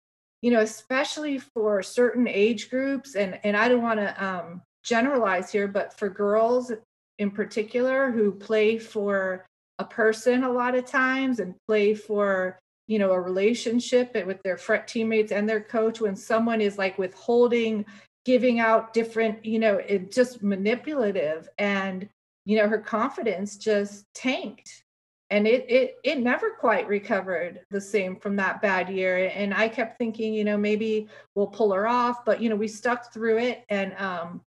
you 0.43 0.51
know 0.51 0.61
especially 0.61 1.39
for 1.39 1.83
certain 1.83 2.29
age 2.29 2.69
groups 2.69 3.15
and 3.15 3.39
and 3.43 3.57
i 3.57 3.69
don't 3.69 3.83
want 3.83 4.01
to 4.01 4.25
um, 4.25 4.61
generalize 4.83 5.51
here 5.51 5.69
but 5.69 5.97
for 5.99 6.11
girls 6.11 6.71
in 7.19 7.31
particular 7.31 8.11
who 8.11 8.33
play 8.33 8.79
for 8.79 9.47
a 9.79 9.85
person 9.85 10.45
a 10.45 10.53
lot 10.53 10.75
of 10.75 10.85
times 10.85 11.41
and 11.41 11.55
play 11.67 11.95
for 11.95 12.59
you 12.93 12.99
know 12.99 13.13
a 13.13 13.21
relationship 13.21 14.15
with 14.27 14.43
their 14.43 14.59
fret 14.59 14.87
teammates 14.87 15.33
and 15.33 15.49
their 15.49 15.63
coach 15.63 15.99
when 15.99 16.15
someone 16.15 16.61
is 16.61 16.77
like 16.77 16.99
withholding 16.99 17.87
giving 18.27 18.61
out 18.61 18.93
different 18.93 19.43
you 19.47 19.59
know 19.59 19.77
it 19.79 20.13
just 20.13 20.43
manipulative 20.43 21.49
and 21.59 22.07
you 22.45 22.59
know 22.59 22.69
her 22.69 22.79
confidence 22.79 23.57
just 23.57 24.13
tanked. 24.15 24.85
And 25.31 25.47
it 25.47 25.65
it 25.71 25.95
it 26.05 26.19
never 26.19 26.51
quite 26.51 26.87
recovered 26.87 27.61
the 27.71 27.81
same 27.81 28.17
from 28.17 28.37
that 28.37 28.61
bad 28.61 28.91
year. 28.91 29.31
And 29.35 29.55
i 29.55 29.69
kept 29.69 29.97
thinking 29.97 30.35
you 30.35 30.45
know 30.45 30.59
maybe 30.59 31.09
we'll 31.35 31.47
pull 31.47 31.73
her 31.73 31.87
off 31.87 32.27
but 32.27 32.43
you 32.43 32.51
know 32.51 32.57
we 32.57 32.69
stuck 32.69 33.11
through 33.15 33.39
it 33.39 33.65
and 33.71 33.95
um 33.97 34.43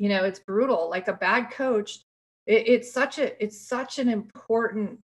you 0.00 0.08
know 0.08 0.24
it's 0.24 0.40
brutal. 0.40 0.90
Like 0.90 1.06
a 1.06 1.12
bad 1.12 1.52
coach 1.52 2.00
it, 2.46 2.66
it's 2.66 2.90
such 2.92 3.20
a 3.20 3.40
it's 3.40 3.60
such 3.60 4.00
an 4.00 4.08
important 4.08 4.98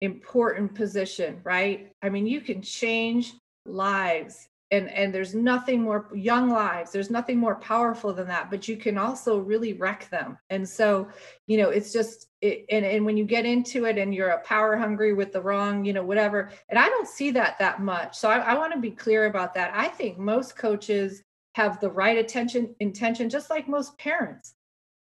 important 0.00 0.74
position 0.74 1.40
right? 1.44 1.92
I 2.02 2.08
mean 2.08 2.26
you 2.26 2.40
can 2.40 2.62
change 2.62 3.34
lives 3.66 4.48
and 4.70 4.90
and 4.90 5.14
there's 5.14 5.34
nothing 5.34 5.82
more 5.82 6.08
young 6.14 6.50
lives 6.50 6.90
there's 6.90 7.10
nothing 7.10 7.38
more 7.38 7.54
powerful 7.56 8.12
than 8.12 8.26
that 8.28 8.50
but 8.50 8.66
you 8.66 8.76
can 8.76 8.98
also 8.98 9.38
really 9.38 9.74
wreck 9.74 10.08
them. 10.10 10.38
And 10.50 10.68
so 10.68 11.08
you 11.46 11.58
know 11.58 11.70
it's 11.70 11.92
just 11.92 12.26
it, 12.40 12.64
and 12.70 12.84
and 12.84 13.04
when 13.04 13.16
you 13.16 13.24
get 13.24 13.46
into 13.46 13.84
it 13.84 13.98
and 13.98 14.14
you're 14.14 14.30
a 14.30 14.40
power 14.40 14.76
hungry 14.76 15.12
with 15.14 15.32
the 15.32 15.40
wrong 15.40 15.84
you 15.84 15.92
know 15.92 16.04
whatever 16.04 16.50
and 16.68 16.78
i 16.78 16.88
don't 16.88 17.08
see 17.08 17.30
that 17.32 17.58
that 17.58 17.80
much. 17.80 18.16
So 18.16 18.28
i, 18.28 18.38
I 18.38 18.58
want 18.58 18.72
to 18.72 18.80
be 18.80 18.90
clear 18.90 19.26
about 19.26 19.54
that. 19.54 19.72
I 19.74 19.88
think 19.88 20.18
most 20.18 20.56
coaches 20.56 21.22
have 21.54 21.80
the 21.80 21.90
right 21.90 22.18
attention 22.18 22.74
intention 22.80 23.30
just 23.30 23.50
like 23.50 23.68
most 23.68 23.96
parents 23.98 24.54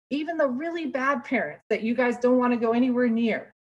even 0.10 0.38
the 0.38 0.48
really 0.48 0.88
bad 0.88 1.24
parents 1.24 1.66
that 1.70 1.84
you 1.84 1.94
guys 1.94 2.18
don't 2.18 2.38
want 2.38 2.54
to 2.54 2.60
go 2.60 2.72
anywhere 2.74 3.08
near, 3.08 3.54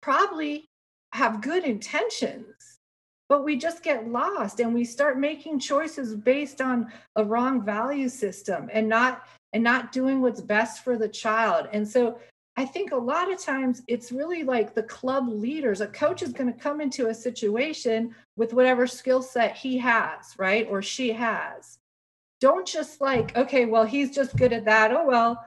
probably 0.00 0.69
have 1.12 1.42
good 1.42 1.64
intentions, 1.64 2.78
but 3.28 3.44
we 3.44 3.56
just 3.56 3.82
get 3.82 4.08
lost 4.08 4.60
and 4.60 4.74
we 4.74 4.84
start 4.84 5.18
making 5.18 5.58
choices 5.58 6.14
based 6.14 6.60
on 6.60 6.92
a 7.16 7.24
wrong 7.24 7.64
value 7.64 8.08
system 8.08 8.68
and 8.72 8.88
not 8.88 9.26
and 9.52 9.64
not 9.64 9.92
doing 9.92 10.20
what's 10.20 10.40
best 10.40 10.84
for 10.84 10.96
the 10.96 11.08
child. 11.08 11.68
And 11.72 11.86
so 11.86 12.18
I 12.56 12.64
think 12.64 12.92
a 12.92 12.96
lot 12.96 13.32
of 13.32 13.40
times 13.40 13.82
it's 13.88 14.12
really 14.12 14.42
like 14.42 14.74
the 14.74 14.82
club 14.82 15.28
leaders. 15.28 15.80
A 15.80 15.86
coach 15.86 16.22
is 16.22 16.32
going 16.32 16.52
to 16.52 16.58
come 16.58 16.80
into 16.80 17.08
a 17.08 17.14
situation 17.14 18.14
with 18.36 18.52
whatever 18.52 18.86
skill 18.86 19.22
set 19.22 19.56
he 19.56 19.78
has, 19.78 20.34
right? 20.38 20.66
Or 20.68 20.82
she 20.82 21.10
has. 21.12 21.78
Don't 22.40 22.66
just 22.66 23.00
like, 23.00 23.36
okay, 23.36 23.66
well, 23.66 23.84
he's 23.84 24.14
just 24.14 24.36
good 24.36 24.52
at 24.52 24.64
that. 24.64 24.92
Oh, 24.92 25.06
well, 25.06 25.44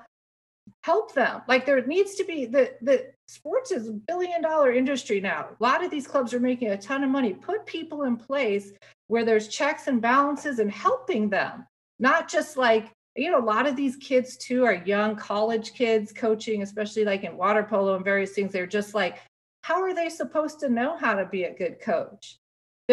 help 0.84 1.14
them. 1.14 1.42
Like 1.48 1.66
there 1.66 1.86
needs 1.86 2.16
to 2.16 2.24
be 2.26 2.46
the 2.46 2.74
the 2.82 3.12
sports 3.28 3.72
is 3.72 3.88
a 3.88 3.94
billion 3.94 4.42
dollar 4.42 4.72
industry 4.72 5.20
now. 5.20 5.48
A 5.60 5.64
lot 5.64 5.84
of 5.84 5.92
these 5.92 6.08
clubs 6.08 6.34
are 6.34 6.40
making 6.40 6.70
a 6.70 6.78
ton 6.78 7.04
of 7.04 7.10
money. 7.10 7.34
Put 7.34 7.66
people 7.66 8.04
in 8.04 8.18
place 8.18 8.72
where 9.08 9.26
there's 9.26 9.48
checks 9.48 9.88
and 9.88 10.02
balances 10.02 10.60
and 10.60 10.72
helping 10.72 11.30
them. 11.30 11.66
Not 12.00 12.30
just 12.30 12.58
like 12.58 12.92
you 13.16 13.32
know 13.32 13.40
a 13.40 13.46
lot 13.46 13.68
of 13.68 13.76
these 13.76 13.96
kids 13.98 14.38
too 14.38 14.66
are 14.66 14.84
young 14.86 15.16
college 15.16 15.74
kids 15.74 16.12
coaching 16.12 16.64
especially 16.64 17.06
like 17.06 17.24
in 17.24 17.38
water 17.38 17.64
polo 17.64 17.96
and 17.96 18.06
various 18.06 18.32
things. 18.32 18.52
They're 18.52 18.68
just 18.68 18.94
like 18.94 19.22
how 19.62 19.82
are 19.82 19.94
they 19.96 20.10
supposed 20.10 20.60
to 20.60 20.70
know 20.70 20.98
how 20.98 21.14
to 21.14 21.26
be 21.26 21.46
a 21.46 21.54
good 21.54 21.80
coach 21.80 22.38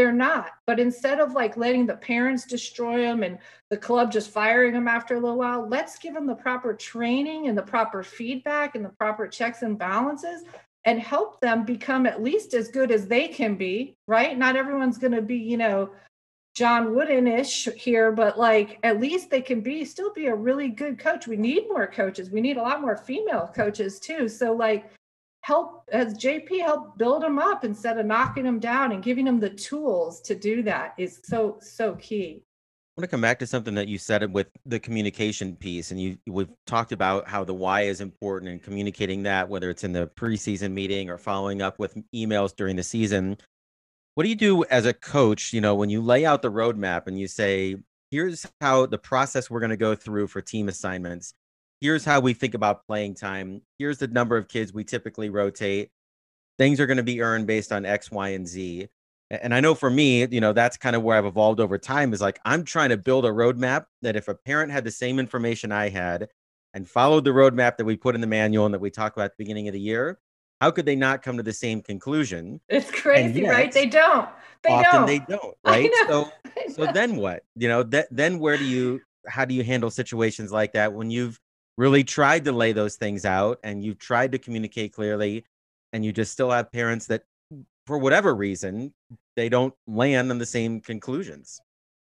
they're 0.00 0.12
not. 0.12 0.52
But 0.66 0.80
instead 0.80 1.20
of 1.20 1.34
like 1.34 1.58
letting 1.58 1.84
the 1.84 1.96
parents 1.96 2.46
destroy 2.46 3.02
them 3.02 3.22
and 3.22 3.36
the 3.68 3.76
club 3.76 4.10
just 4.10 4.30
firing 4.30 4.72
them 4.72 4.88
after 4.88 5.16
a 5.16 5.20
little 5.20 5.36
while, 5.36 5.68
let's 5.68 5.98
give 5.98 6.14
them 6.14 6.26
the 6.26 6.34
proper 6.34 6.72
training 6.72 7.48
and 7.48 7.58
the 7.58 7.62
proper 7.62 8.02
feedback 8.02 8.76
and 8.76 8.82
the 8.82 8.88
proper 8.88 9.28
checks 9.28 9.60
and 9.60 9.78
balances 9.78 10.44
and 10.86 10.98
help 10.98 11.38
them 11.42 11.66
become 11.66 12.06
at 12.06 12.22
least 12.22 12.54
as 12.54 12.68
good 12.68 12.90
as 12.90 13.08
they 13.08 13.28
can 13.28 13.56
be, 13.56 13.94
right? 14.06 14.38
Not 14.38 14.56
everyone's 14.56 14.96
going 14.96 15.12
to 15.12 15.20
be, 15.20 15.36
you 15.36 15.58
know, 15.58 15.90
John 16.54 16.94
Wooden-ish 16.94 17.68
here, 17.76 18.10
but 18.10 18.38
like 18.38 18.78
at 18.82 18.98
least 18.98 19.28
they 19.28 19.42
can 19.42 19.60
be 19.60 19.84
still 19.84 20.14
be 20.14 20.28
a 20.28 20.34
really 20.34 20.68
good 20.68 20.98
coach. 20.98 21.28
We 21.28 21.36
need 21.36 21.68
more 21.68 21.86
coaches. 21.86 22.30
We 22.30 22.40
need 22.40 22.56
a 22.56 22.62
lot 22.62 22.80
more 22.80 22.96
female 22.96 23.52
coaches 23.54 24.00
too. 24.00 24.28
So 24.30 24.54
like 24.54 24.90
help 25.50 25.82
as 25.90 26.14
jp 26.14 26.60
help 26.60 26.96
build 26.96 27.22
them 27.24 27.40
up 27.40 27.64
instead 27.64 27.98
of 27.98 28.06
knocking 28.06 28.44
them 28.44 28.60
down 28.60 28.92
and 28.92 29.02
giving 29.02 29.24
them 29.24 29.40
the 29.40 29.50
tools 29.50 30.20
to 30.20 30.32
do 30.32 30.62
that 30.62 30.94
is 30.96 31.20
so 31.24 31.58
so 31.60 31.96
key 31.96 32.44
I 32.96 33.00
want 33.00 33.10
to 33.10 33.14
come 33.14 33.20
back 33.20 33.40
to 33.40 33.46
something 33.48 33.74
that 33.74 33.88
you 33.88 33.98
said 33.98 34.32
with 34.34 34.48
the 34.66 34.78
communication 34.78 35.56
piece, 35.56 35.90
and 35.90 36.00
you 36.00 36.18
we've 36.26 36.50
talked 36.66 36.92
about 36.92 37.26
how 37.26 37.44
the 37.44 37.54
why 37.54 37.82
is 37.82 38.00
important 38.00 38.50
and 38.50 38.62
communicating 38.62 39.22
that, 39.22 39.48
whether 39.48 39.70
it's 39.70 39.84
in 39.84 39.92
the 39.92 40.08
preseason 40.08 40.72
meeting 40.72 41.08
or 41.08 41.16
following 41.16 41.62
up 41.62 41.78
with 41.78 41.96
emails 42.14 42.54
during 42.54 42.76
the 42.76 42.82
season. 42.82 43.38
what 44.14 44.24
do 44.24 44.28
you 44.28 44.36
do 44.36 44.64
as 44.64 44.86
a 44.86 44.92
coach 44.92 45.52
you 45.52 45.60
know 45.60 45.74
when 45.74 45.88
you 45.88 46.00
lay 46.02 46.26
out 46.26 46.42
the 46.42 46.50
roadmap 46.50 47.06
and 47.06 47.18
you 47.18 47.26
say 47.26 47.76
here's 48.10 48.46
how 48.60 48.86
the 48.86 48.98
process 48.98 49.48
we're 49.48 49.60
going 49.60 49.76
to 49.78 49.86
go 49.88 49.94
through 49.94 50.26
for 50.26 50.40
team 50.42 50.68
assignments 50.68 51.34
here's 51.80 52.04
how 52.04 52.20
we 52.20 52.34
think 52.34 52.54
about 52.54 52.86
playing 52.86 53.14
time 53.14 53.62
here's 53.78 53.98
the 53.98 54.08
number 54.08 54.36
of 54.36 54.48
kids 54.48 54.72
we 54.72 54.84
typically 54.84 55.30
rotate 55.30 55.90
things 56.58 56.80
are 56.80 56.86
going 56.86 56.96
to 56.96 57.02
be 57.02 57.20
earned 57.20 57.46
based 57.46 57.72
on 57.72 57.84
x 57.84 58.10
y 58.10 58.30
and 58.30 58.46
z 58.46 58.88
and 59.30 59.54
i 59.54 59.60
know 59.60 59.74
for 59.74 59.90
me 59.90 60.26
you 60.30 60.40
know 60.40 60.52
that's 60.52 60.76
kind 60.76 60.96
of 60.96 61.02
where 61.02 61.16
i've 61.16 61.26
evolved 61.26 61.60
over 61.60 61.78
time 61.78 62.12
is 62.12 62.20
like 62.20 62.38
i'm 62.44 62.64
trying 62.64 62.90
to 62.90 62.96
build 62.96 63.24
a 63.24 63.30
roadmap 63.30 63.86
that 64.02 64.16
if 64.16 64.28
a 64.28 64.34
parent 64.34 64.70
had 64.72 64.84
the 64.84 64.90
same 64.90 65.18
information 65.18 65.72
i 65.72 65.88
had 65.88 66.28
and 66.74 66.88
followed 66.88 67.24
the 67.24 67.30
roadmap 67.30 67.76
that 67.76 67.84
we 67.84 67.96
put 67.96 68.14
in 68.14 68.20
the 68.20 68.26
manual 68.26 68.64
and 68.64 68.74
that 68.74 68.80
we 68.80 68.90
talked 68.90 69.16
about 69.16 69.24
at 69.24 69.30
the 69.32 69.44
beginning 69.44 69.68
of 69.68 69.74
the 69.74 69.80
year 69.80 70.18
how 70.60 70.70
could 70.70 70.84
they 70.84 70.96
not 70.96 71.22
come 71.22 71.36
to 71.38 71.42
the 71.42 71.52
same 71.52 71.80
conclusion? 71.80 72.60
It's 72.68 72.90
crazy, 72.90 73.40
yet, 73.42 73.50
right? 73.50 73.72
They 73.72 73.86
don't. 73.86 74.28
They 74.62 74.70
often 74.70 75.00
don't. 75.00 75.06
they 75.06 75.18
don't, 75.20 75.56
right? 75.64 75.90
So 76.06 76.30
so 76.68 76.92
then 76.92 77.16
what? 77.16 77.44
You 77.56 77.68
know, 77.68 77.82
that 77.84 78.08
then 78.10 78.38
where 78.38 78.58
do 78.58 78.64
you 78.64 79.00
how 79.26 79.44
do 79.44 79.54
you 79.54 79.64
handle 79.64 79.90
situations 79.90 80.52
like 80.52 80.72
that 80.72 80.92
when 80.92 81.10
you've 81.10 81.40
really 81.76 82.04
tried 82.04 82.44
to 82.44 82.52
lay 82.52 82.72
those 82.72 82.96
things 82.96 83.24
out 83.24 83.59
and 83.62 83.83
you've 83.83 83.98
tried 83.98 84.33
to 84.33 84.38
communicate 84.38 84.92
clearly 84.92 85.44
and 85.92 86.04
you 86.04 86.12
just 86.12 86.33
still 86.33 86.50
have 86.50 86.70
parents 86.72 87.06
that 87.06 87.22
for 87.87 87.98
whatever 87.98 88.35
reason 88.35 88.92
they 89.37 89.48
don't 89.48 89.74
land 89.87 90.30
on 90.30 90.38
the 90.38 90.46
same 90.46 90.80
conclusions. 90.80 91.61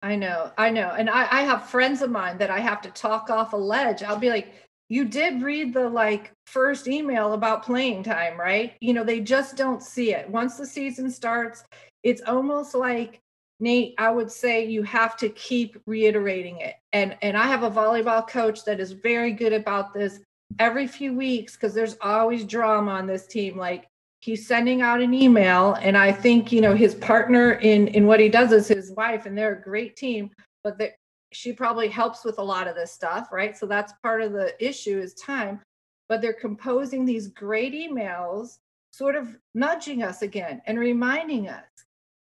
I 0.03 0.16
know, 0.16 0.53
I 0.59 0.70
know. 0.70 0.90
And 0.90 1.09
I, 1.09 1.29
I 1.31 1.42
have 1.42 1.68
friends 1.68 2.03
of 2.03 2.11
mine 2.11 2.38
that 2.38 2.51
I 2.51 2.59
have 2.59 2.83
to 2.83 2.90
talk 2.90 3.31
off 3.31 3.53
a 3.53 3.57
ledge. 3.57 4.03
I'll 4.03 4.18
be 4.18 4.31
like, 4.31 4.53
you 4.88 5.05
did 5.05 5.42
read 5.42 5.72
the 5.72 5.88
like 5.88 6.33
first 6.46 6.87
email 6.87 7.33
about 7.33 7.62
playing 7.62 8.03
time, 8.03 8.38
right? 8.38 8.75
You 8.81 8.92
know, 8.92 9.05
they 9.05 9.20
just 9.20 9.57
don't 9.57 9.83
see 9.83 10.12
it. 10.12 10.29
Once 10.29 10.57
the 10.57 10.66
season 10.66 11.11
starts, 11.11 11.64
it's 12.03 12.20
almost 12.27 12.75
like 12.75 13.20
Nate, 13.62 13.94
I 13.96 14.11
would 14.11 14.31
say 14.31 14.66
you 14.66 14.83
have 14.83 15.16
to 15.18 15.29
keep 15.29 15.81
reiterating 15.87 16.59
it. 16.59 16.75
And 16.92 17.16
and 17.22 17.37
I 17.37 17.46
have 17.46 17.62
a 17.62 17.70
volleyball 17.70 18.27
coach 18.27 18.64
that 18.64 18.81
is 18.81 18.90
very 18.90 19.31
good 19.31 19.53
about 19.53 19.94
this 19.94 20.18
every 20.59 20.88
few 20.88 21.14
weeks 21.14 21.55
because 21.55 21.72
there's 21.72 21.96
always 22.01 22.44
drama 22.44 22.90
on 22.90 23.07
this 23.07 23.27
team 23.29 23.57
like 23.57 23.87
he's 24.18 24.48
sending 24.48 24.83
out 24.83 25.01
an 25.01 25.14
email 25.14 25.75
and 25.75 25.96
I 25.96 26.11
think, 26.11 26.51
you 26.51 26.61
know, 26.61 26.75
his 26.75 26.96
partner 26.96 27.53
in 27.53 27.87
in 27.88 28.05
what 28.05 28.18
he 28.18 28.29
does 28.29 28.51
is 28.51 28.66
his 28.66 28.90
wife 28.96 29.27
and 29.27 29.38
they're 29.38 29.55
a 29.55 29.62
great 29.62 29.94
team, 29.94 30.33
but 30.64 30.77
that 30.79 30.96
she 31.33 31.53
probably 31.53 31.88
helps 31.88 32.25
with 32.25 32.40
a 32.40 32.42
lot 32.42 32.66
of 32.66 32.75
this 32.75 32.90
stuff, 32.90 33.29
right? 33.31 33.57
So 33.57 33.66
that's 33.66 33.94
part 34.03 34.22
of 34.22 34.33
the 34.33 34.53
issue 34.59 34.98
is 34.98 35.14
time. 35.14 35.61
But 36.09 36.20
they're 36.20 36.33
composing 36.33 37.07
these 37.07 37.29
great 37.29 37.72
emails, 37.75 38.59
sort 38.90 39.14
of 39.14 39.38
nudging 39.55 40.03
us 40.03 40.22
again 40.22 40.61
and 40.66 40.81
reminding 40.81 41.48
us. 41.48 41.64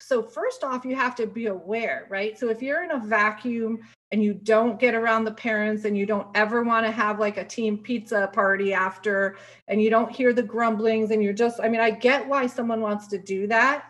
So, 0.06 0.22
first 0.22 0.64
off, 0.64 0.86
you 0.86 0.96
have 0.96 1.16
to 1.16 1.28
be 1.28 1.48
aware, 1.48 2.08
right? 2.10 2.38
So, 2.38 2.50
if 2.50 2.62
you're 2.62 2.84
in 2.84 2.92
a 2.92 3.00
vacuum 3.00 3.80
and 4.12 4.24
you 4.24 4.34
don't 4.34 4.80
get 4.80 4.94
around 4.94 5.24
the 5.24 5.32
parents 5.32 5.86
and 5.86 5.98
you 5.98 6.06
don't 6.06 6.28
ever 6.36 6.64
want 6.64 6.86
to 6.86 6.92
have 6.92 7.20
like 7.20 7.38
a 7.38 7.46
team 7.46 7.78
pizza 7.78 8.30
party 8.34 8.74
after 8.74 9.38
and 9.68 9.82
you 9.82 9.90
don't 9.90 10.12
hear 10.12 10.34
the 10.34 10.44
grumblings 10.44 11.12
and 11.12 11.24
you're 11.24 11.34
just, 11.34 11.60
I 11.62 11.70
mean, 11.70 11.82
I 11.82 11.90
get 11.90 12.28
why 12.28 12.48
someone 12.48 12.82
wants 12.82 13.08
to 13.08 13.18
do 13.18 13.48
that. 13.48 13.86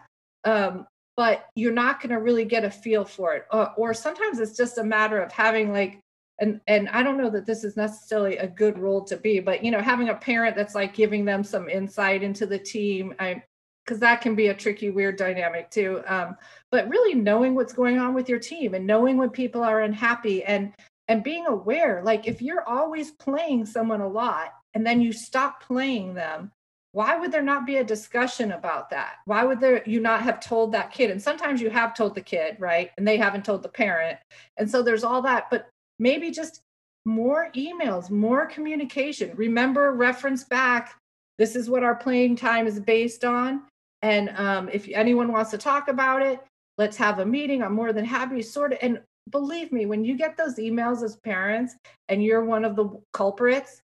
Um, 0.45 0.85
but 1.15 1.45
you're 1.55 1.73
not 1.73 2.01
going 2.01 2.09
to 2.09 2.19
really 2.19 2.45
get 2.45 2.63
a 2.63 2.71
feel 2.71 3.05
for 3.05 3.35
it 3.35 3.45
uh, 3.51 3.67
or 3.77 3.93
sometimes 3.93 4.39
it's 4.39 4.57
just 4.57 4.77
a 4.77 4.83
matter 4.83 5.21
of 5.21 5.31
having 5.31 5.71
like 5.71 5.99
and 6.39 6.59
and 6.67 6.89
i 6.89 7.03
don't 7.03 7.17
know 7.17 7.29
that 7.29 7.45
this 7.45 7.63
is 7.63 7.77
necessarily 7.77 8.37
a 8.37 8.47
good 8.47 8.77
role 8.79 9.03
to 9.03 9.15
be 9.17 9.39
but 9.39 9.63
you 9.63 9.69
know 9.69 9.79
having 9.79 10.09
a 10.09 10.15
parent 10.15 10.55
that's 10.55 10.75
like 10.75 10.93
giving 10.93 11.23
them 11.23 11.43
some 11.43 11.69
insight 11.69 12.23
into 12.23 12.45
the 12.45 12.57
team 12.57 13.13
i 13.19 13.41
because 13.85 13.99
that 13.99 14.21
can 14.21 14.35
be 14.35 14.47
a 14.47 14.53
tricky 14.53 14.89
weird 14.89 15.17
dynamic 15.17 15.69
too 15.69 16.01
um, 16.07 16.35
but 16.71 16.87
really 16.89 17.13
knowing 17.13 17.55
what's 17.55 17.73
going 17.73 17.99
on 17.99 18.13
with 18.13 18.29
your 18.29 18.39
team 18.39 18.73
and 18.73 18.85
knowing 18.85 19.17
when 19.17 19.29
people 19.29 19.63
are 19.63 19.81
unhappy 19.81 20.43
and 20.43 20.73
and 21.07 21.23
being 21.23 21.45
aware 21.47 22.01
like 22.03 22.27
if 22.27 22.41
you're 22.41 22.67
always 22.67 23.11
playing 23.11 23.65
someone 23.65 24.01
a 24.01 24.07
lot 24.07 24.53
and 24.73 24.85
then 24.85 25.01
you 25.01 25.11
stop 25.11 25.61
playing 25.61 26.13
them 26.13 26.51
why 26.93 27.17
would 27.17 27.31
there 27.31 27.41
not 27.41 27.65
be 27.65 27.77
a 27.77 27.83
discussion 27.83 28.51
about 28.51 28.91
that? 28.91 29.15
Why 29.25 29.43
would 29.43 29.59
there 29.59 29.81
you 29.87 29.99
not 29.99 30.21
have 30.21 30.39
told 30.39 30.71
that 30.71 30.91
kid? 30.91 31.09
And 31.09 31.19
sometimes 31.19 31.59
you 31.59 31.71
have 31.71 31.95
told 31.95 32.13
the 32.13 32.21
kid 32.21 32.55
right? 32.59 32.91
And 32.97 33.07
they 33.07 33.17
haven't 33.17 33.43
told 33.45 33.63
the 33.63 33.69
parent. 33.69 34.19
And 34.57 34.69
so 34.69 34.83
there's 34.83 35.03
all 35.03 35.21
that 35.23 35.49
but 35.49 35.69
maybe 35.99 36.31
just 36.31 36.61
more 37.05 37.49
emails 37.55 38.09
more 38.09 38.45
communication. 38.45 39.35
Remember 39.35 39.91
reference 39.91 40.43
back 40.43 40.95
this 41.39 41.55
is 41.55 41.69
what 41.69 41.83
our 41.83 41.95
playing 41.95 42.35
time 42.35 42.67
is 42.67 42.79
based 42.79 43.25
on 43.25 43.63
and 44.03 44.29
um, 44.37 44.69
if 44.71 44.87
anyone 44.93 45.31
wants 45.31 45.49
to 45.49 45.57
talk 45.57 45.87
about 45.87 46.21
it 46.21 46.39
let's 46.77 46.97
have 46.97 47.19
a 47.19 47.25
meeting 47.25 47.63
i'm 47.63 47.73
more 47.73 47.93
than 47.93 48.05
happy 48.05 48.35
to 48.35 48.43
sort 48.43 48.73
of 48.73 48.79
and 48.81 49.01
believe 49.31 49.71
me 49.71 49.85
when 49.85 50.03
you 50.03 50.15
get 50.15 50.37
those 50.37 50.55
emails 50.55 51.01
as 51.01 51.15
parents 51.17 51.75
and 52.09 52.23
you're 52.23 52.43
one 52.43 52.65
of 52.65 52.75
the 52.75 52.89
culprits 53.13 53.81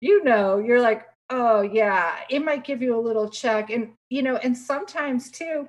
you 0.00 0.22
know 0.22 0.58
you're 0.58 0.80
like 0.80 1.06
oh 1.30 1.62
yeah 1.62 2.16
it 2.30 2.44
might 2.44 2.64
give 2.64 2.82
you 2.82 2.96
a 2.96 3.00
little 3.00 3.28
check 3.28 3.70
and 3.70 3.92
you 4.10 4.22
know 4.22 4.36
and 4.36 4.56
sometimes 4.56 5.30
too 5.30 5.66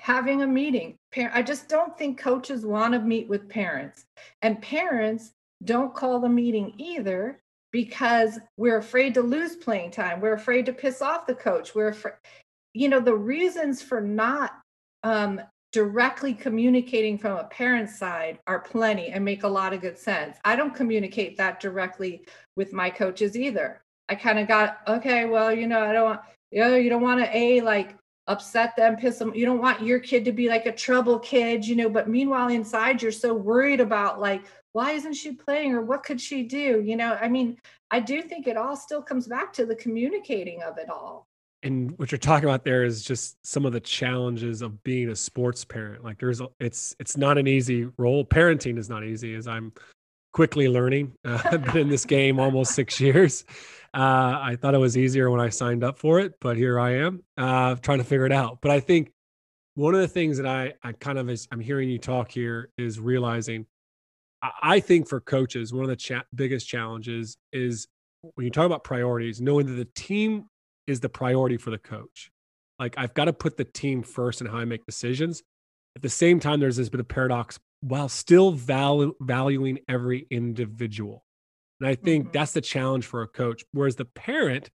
having 0.00 0.42
a 0.42 0.46
meeting 0.46 0.96
i 1.32 1.42
just 1.42 1.68
don't 1.68 1.96
think 1.96 2.18
coaches 2.18 2.66
want 2.66 2.92
to 2.92 3.00
meet 3.00 3.28
with 3.28 3.48
parents 3.48 4.04
and 4.42 4.60
parents 4.60 5.32
don't 5.64 5.94
call 5.94 6.20
the 6.20 6.28
meeting 6.28 6.72
either 6.78 7.40
because 7.72 8.38
we're 8.56 8.78
afraid 8.78 9.14
to 9.14 9.22
lose 9.22 9.56
playing 9.56 9.90
time 9.90 10.20
we're 10.20 10.34
afraid 10.34 10.66
to 10.66 10.72
piss 10.72 11.02
off 11.02 11.26
the 11.26 11.34
coach 11.34 11.74
we're 11.74 11.88
afraid 11.88 12.14
you 12.74 12.88
know 12.88 13.00
the 13.00 13.14
reasons 13.14 13.82
for 13.82 14.00
not 14.00 14.52
um, 15.02 15.40
directly 15.72 16.34
communicating 16.34 17.18
from 17.18 17.38
a 17.38 17.44
parent's 17.44 17.98
side 17.98 18.38
are 18.46 18.58
plenty 18.60 19.08
and 19.08 19.24
make 19.24 19.42
a 19.42 19.48
lot 19.48 19.72
of 19.72 19.80
good 19.80 19.98
sense 19.98 20.36
i 20.44 20.56
don't 20.56 20.74
communicate 20.74 21.36
that 21.36 21.60
directly 21.60 22.26
with 22.56 22.72
my 22.72 22.88
coaches 22.90 23.36
either 23.36 23.82
I 24.08 24.14
kind 24.14 24.38
of 24.38 24.48
got 24.48 24.78
okay. 24.86 25.26
Well, 25.26 25.52
you 25.52 25.66
know, 25.66 25.80
I 25.80 25.92
don't 25.92 26.04
want 26.04 26.20
you 26.50 26.62
know 26.62 26.76
you 26.76 26.88
don't 26.88 27.02
want 27.02 27.20
to 27.20 27.36
a 27.36 27.60
like 27.60 27.96
upset 28.26 28.74
them, 28.76 28.96
piss 28.96 29.18
them. 29.18 29.34
You 29.34 29.46
don't 29.46 29.60
want 29.60 29.82
your 29.82 29.98
kid 30.00 30.24
to 30.24 30.32
be 30.32 30.48
like 30.48 30.66
a 30.66 30.72
trouble 30.72 31.18
kid, 31.18 31.66
you 31.66 31.76
know. 31.76 31.88
But 31.88 32.08
meanwhile, 32.08 32.48
inside 32.48 33.02
you're 33.02 33.12
so 33.12 33.34
worried 33.34 33.80
about 33.80 34.20
like 34.20 34.44
why 34.72 34.92
isn't 34.92 35.14
she 35.14 35.32
playing 35.32 35.72
or 35.74 35.82
what 35.82 36.04
could 36.04 36.20
she 36.20 36.42
do? 36.42 36.82
You 36.84 36.96
know, 36.96 37.18
I 37.20 37.28
mean, 37.28 37.58
I 37.90 38.00
do 38.00 38.22
think 38.22 38.46
it 38.46 38.56
all 38.56 38.76
still 38.76 39.02
comes 39.02 39.26
back 39.26 39.52
to 39.54 39.66
the 39.66 39.74
communicating 39.74 40.62
of 40.62 40.78
it 40.78 40.88
all. 40.88 41.27
And 41.62 41.98
what 41.98 42.12
you're 42.12 42.18
talking 42.18 42.48
about 42.48 42.64
there 42.64 42.84
is 42.84 43.02
just 43.02 43.36
some 43.44 43.66
of 43.66 43.72
the 43.72 43.80
challenges 43.80 44.62
of 44.62 44.82
being 44.84 45.08
a 45.08 45.16
sports 45.16 45.64
parent. 45.64 46.04
Like 46.04 46.18
there's, 46.18 46.40
a, 46.40 46.48
it's 46.60 46.94
it's 47.00 47.16
not 47.16 47.36
an 47.36 47.48
easy 47.48 47.88
role. 47.98 48.24
Parenting 48.24 48.78
is 48.78 48.88
not 48.88 49.04
easy, 49.04 49.34
as 49.34 49.48
I'm 49.48 49.72
quickly 50.32 50.68
learning. 50.68 51.12
Uh, 51.24 51.40
I've 51.50 51.64
been 51.64 51.76
in 51.78 51.88
this 51.88 52.04
game 52.04 52.38
almost 52.38 52.74
six 52.74 53.00
years. 53.00 53.44
Uh, 53.94 54.38
I 54.40 54.56
thought 54.60 54.74
it 54.74 54.78
was 54.78 54.96
easier 54.96 55.30
when 55.30 55.40
I 55.40 55.48
signed 55.48 55.82
up 55.82 55.98
for 55.98 56.20
it, 56.20 56.34
but 56.40 56.56
here 56.56 56.78
I 56.78 56.96
am 56.96 57.22
uh, 57.36 57.74
trying 57.76 57.98
to 57.98 58.04
figure 58.04 58.26
it 58.26 58.32
out. 58.32 58.58
But 58.60 58.70
I 58.70 58.80
think 58.80 59.12
one 59.74 59.94
of 59.94 60.00
the 60.00 60.08
things 60.08 60.36
that 60.36 60.46
I, 60.46 60.74
I 60.82 60.92
kind 60.92 61.18
of 61.18 61.30
is, 61.30 61.48
I'm 61.50 61.60
hearing 61.60 61.88
you 61.88 61.98
talk 61.98 62.30
here 62.30 62.70
is 62.76 63.00
realizing 63.00 63.66
I 64.62 64.80
think 64.80 65.08
for 65.08 65.20
coaches, 65.20 65.72
one 65.72 65.84
of 65.84 65.90
the 65.90 65.96
cha- 65.96 66.24
biggest 66.34 66.68
challenges 66.68 67.36
is 67.52 67.88
when 68.34 68.44
you 68.44 68.50
talk 68.50 68.66
about 68.66 68.84
priorities, 68.84 69.40
knowing 69.40 69.66
that 69.66 69.72
the 69.72 69.88
team 69.96 70.46
is 70.88 71.00
the 71.00 71.08
priority 71.08 71.56
for 71.56 71.70
the 71.70 71.78
coach. 71.78 72.30
Like 72.78 72.94
I've 72.96 73.14
got 73.14 73.26
to 73.26 73.32
put 73.32 73.56
the 73.56 73.64
team 73.64 74.02
first 74.02 74.40
and 74.40 74.48
how 74.48 74.58
I 74.58 74.64
make 74.64 74.86
decisions. 74.86 75.42
At 75.96 76.02
the 76.02 76.08
same 76.08 76.40
time, 76.40 76.60
there's 76.60 76.76
this 76.76 76.88
bit 76.88 77.00
of 77.00 77.08
paradox 77.08 77.58
while 77.80 78.08
still 78.08 78.52
valu- 78.52 79.14
valuing 79.20 79.78
every 79.88 80.26
individual. 80.30 81.24
And 81.80 81.88
I 81.88 81.94
think 81.94 82.24
mm-hmm. 82.24 82.32
that's 82.32 82.52
the 82.52 82.60
challenge 82.60 83.06
for 83.06 83.22
a 83.22 83.28
coach. 83.28 83.64
Whereas 83.72 83.96
the 83.96 84.04
parent 84.04 84.70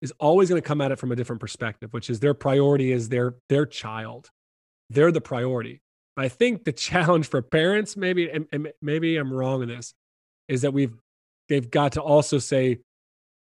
is 0.00 0.12
always 0.18 0.48
going 0.48 0.60
to 0.60 0.66
come 0.66 0.80
at 0.80 0.92
it 0.92 0.98
from 0.98 1.12
a 1.12 1.16
different 1.16 1.40
perspective, 1.40 1.92
which 1.92 2.10
is 2.10 2.20
their 2.20 2.34
priority 2.34 2.92
is 2.92 3.08
their 3.08 3.36
their 3.48 3.66
child. 3.66 4.30
They're 4.90 5.12
the 5.12 5.20
priority. 5.20 5.80
But 6.16 6.26
I 6.26 6.28
think 6.28 6.64
the 6.64 6.72
challenge 6.88 7.28
for 7.28 7.40
parents, 7.42 7.96
maybe 7.96 8.28
and, 8.30 8.46
and 8.52 8.72
maybe 8.80 9.16
I'm 9.16 9.32
wrong 9.32 9.62
in 9.62 9.68
this, 9.68 9.94
is 10.48 10.62
that 10.62 10.72
we've 10.72 10.94
they've 11.48 11.70
got 11.70 11.92
to 11.92 12.02
also 12.02 12.38
say, 12.38 12.80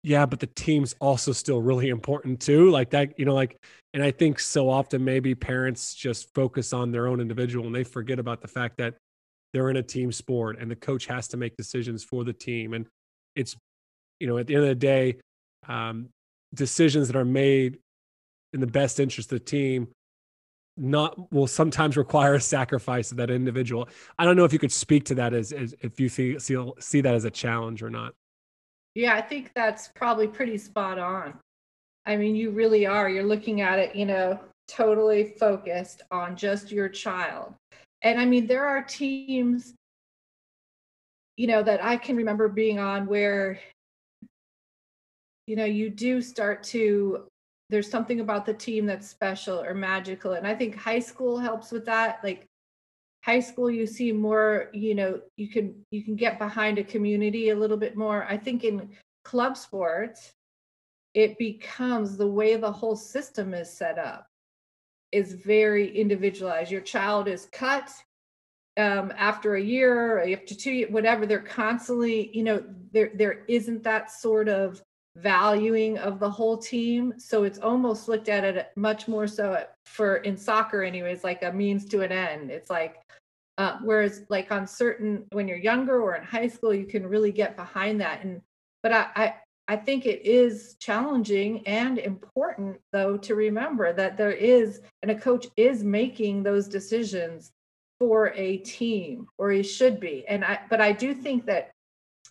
yeah, 0.03 0.27
but 0.27 0.41
the 0.41 0.49
team's 0.49 0.95
also 1.01 1.33
still 1.33 1.63
really 1.63 1.89
important 1.89 2.41
too. 2.41 2.71
Like 2.71 2.91
that, 2.91 3.19
you 3.19 3.25
know, 3.25 3.35
like, 3.35 3.63
and 3.95 4.03
I 4.03 4.11
think 4.11 4.41
so 4.41 4.69
often 4.69 5.05
maybe 5.05 5.35
parents 5.35 5.95
just 5.95 6.33
focus 6.35 6.73
on 6.73 6.91
their 6.91 7.07
own 7.07 7.21
individual 7.21 7.67
and 7.67 7.75
they 7.75 7.85
forget 7.85 8.19
about 8.19 8.41
the 8.41 8.49
fact 8.49 8.79
that 8.79 8.95
they're 9.53 9.71
in 9.71 9.77
a 9.77 9.83
team 9.83 10.11
sport 10.11 10.59
and 10.59 10.71
the 10.71 10.77
coach 10.77 11.07
has 11.07 11.29
to 11.29 11.37
make 11.37 11.57
decisions 11.57 12.03
for 12.03 12.25
the 12.25 12.33
team 12.33 12.73
and 12.73 12.87
it's 13.37 13.57
you 14.19 14.27
know 14.27 14.39
at 14.39 14.47
the 14.47 14.55
end 14.55 14.65
of 14.65 14.69
the 14.69 14.75
day 14.75 15.17
um, 15.69 16.09
decisions 16.55 17.07
that 17.09 17.17
are 17.17 17.25
made 17.25 17.79
in 18.53 18.61
the 18.61 18.67
best 18.67 18.99
interest 18.99 19.31
of 19.33 19.39
the 19.39 19.45
team 19.45 19.89
not 20.77 21.31
will 21.33 21.47
sometimes 21.47 21.97
require 21.99 22.35
a 22.35 22.41
sacrifice 22.41 23.11
of 23.11 23.19
that 23.19 23.31
individual 23.31 23.89
i 24.19 24.25
don't 24.25 24.37
know 24.37 24.45
if 24.45 24.53
you 24.53 24.59
could 24.59 24.73
speak 24.73 25.05
to 25.05 25.15
that 25.15 25.35
as, 25.35 25.53
as 25.53 25.75
if 25.81 26.01
you 26.01 26.09
see, 26.09 26.39
see 26.39 26.57
see 26.79 27.01
that 27.01 27.15
as 27.15 27.25
a 27.25 27.31
challenge 27.31 27.83
or 27.83 27.91
not 27.91 28.15
yeah 28.95 29.15
i 29.15 29.21
think 29.21 29.51
that's 29.55 29.89
probably 29.95 30.27
pretty 30.27 30.59
spot 30.59 30.99
on 30.99 31.35
i 32.07 32.17
mean 32.17 32.35
you 32.35 32.51
really 32.51 32.87
are 32.87 33.09
you're 33.09 33.25
looking 33.25 33.61
at 33.61 33.79
it 33.79 33.95
you 33.95 34.07
know 34.07 34.39
totally 34.69 35.35
focused 35.39 36.03
on 36.11 36.37
just 36.37 36.71
your 36.71 36.89
child. 36.89 37.55
And 38.03 38.21
I 38.21 38.25
mean, 38.25 38.47
there 38.47 38.67
are 38.67 38.83
teams, 38.83 39.75
you 41.37 41.47
know, 41.47 41.63
that 41.63 41.85
I 41.85 41.97
can 41.97 42.17
remember 42.17 42.49
being 42.49 42.79
on 42.79 43.07
where, 43.07 43.61
you 45.47 45.57
know, 45.57 45.65
you 45.65 45.91
do 45.91 46.21
start 46.21 46.63
to, 46.65 47.25
there's 47.71 47.91
something 47.91 48.21
about 48.21 48.45
the 48.45 48.55
team 48.55 48.87
that's 48.87 49.09
special 49.09 49.61
or 49.61 49.75
magical. 49.75 50.33
And 50.33 50.47
I 50.47 50.55
think 50.55 50.75
high 50.75 50.99
school 50.99 51.39
helps 51.39 51.71
with 51.71 51.85
that. 51.87 52.21
Like 52.23 52.47
high 53.23 53.41
school, 53.41 53.71
you 53.71 53.87
see 53.87 54.13
more, 54.13 54.69
you 54.73 54.95
know, 54.95 55.21
you 55.37 55.49
can, 55.49 55.75
you 55.91 56.03
can 56.03 56.17
get 56.17 56.39
behind 56.39 56.79
a 56.79 56.85
community 56.85 57.51
a 57.51 57.57
little 57.57 57.77
bit 57.77 57.97
more. 57.97 58.25
I 58.29 58.37
think 58.37 58.65
in 58.65 58.91
club 59.25 59.57
sports, 59.57 60.33
it 61.15 61.39
becomes 61.39 62.17
the 62.17 62.27
way 62.27 62.57
the 62.57 62.73
whole 62.73 62.97
system 62.97 63.55
is 63.55 63.71
set 63.73 63.99
up 63.99 64.27
is 65.13 65.35
very 65.35 65.97
individualized. 65.97 66.71
Your 66.71 66.81
child 66.81 67.29
is 67.29 67.49
cut 67.53 67.91
um, 68.79 69.13
after 69.17 69.57
a 69.57 69.63
year, 69.63 70.21
after 70.33 70.55
two 70.55 70.73
years, 70.73 70.91
whatever. 70.91 71.27
They're 71.27 71.39
constantly, 71.41 72.35
you 72.37 72.43
know, 72.43 72.65
there 72.93 73.11
there 73.15 73.45
isn't 73.47 73.83
that 73.83 74.11
sort 74.11 74.49
of 74.49 74.83
valuing 75.17 75.99
of 75.99 76.19
the 76.19 76.31
whole 76.31 76.57
team. 76.57 77.13
So 77.19 77.45
it's 77.45 77.59
almost 77.59 78.09
looked 78.09 78.31
at 78.31 78.45
it 78.45 78.71
much 78.77 79.09
more 79.09 79.27
so 79.27 79.63
for 79.85 80.17
in 80.19 80.39
soccer, 80.39 80.83
anyways, 80.83 81.23
like 81.23 81.43
a 81.43 81.53
means 81.53 81.85
to 81.87 82.01
an 82.01 82.13
end. 82.13 82.51
It's 82.51 82.71
like 82.71 83.02
uh, 83.63 83.79
whereas 83.83 84.15
like 84.29 84.51
on 84.51 84.67
certain 84.67 85.11
when 85.33 85.47
you're 85.49 85.57
younger 85.71 85.97
or 86.03 86.17
in 86.17 86.25
high 86.25 86.49
school, 86.49 86.75
you 86.75 86.87
can 86.87 87.07
really 87.07 87.33
get 87.33 87.57
behind 87.57 88.01
that. 88.01 88.25
And 88.25 88.43
but 88.83 88.93
I, 88.93 89.07
I 89.23 89.35
I 89.69 89.77
think 89.77 90.07
it 90.07 90.21
is 90.27 90.77
challenging 90.81 91.51
and 91.67 91.99
important, 91.99 92.81
though, 92.91 93.17
to 93.19 93.37
remember 93.37 93.93
that 93.93 94.17
there 94.17 94.33
is, 94.33 94.81
and 95.03 95.11
a 95.11 95.21
coach 95.29 95.47
is 95.57 95.85
making 95.85 96.43
those 96.43 96.67
decisions 96.67 97.53
for 98.01 98.33
a 98.35 98.57
team, 98.59 99.29
or 99.39 99.53
he 99.53 99.63
should 99.63 100.01
be. 100.01 100.27
And 100.27 100.45
I, 100.45 100.59
but 100.69 100.81
I 100.81 100.91
do 100.91 101.15
think 101.15 101.47
that 101.47 101.71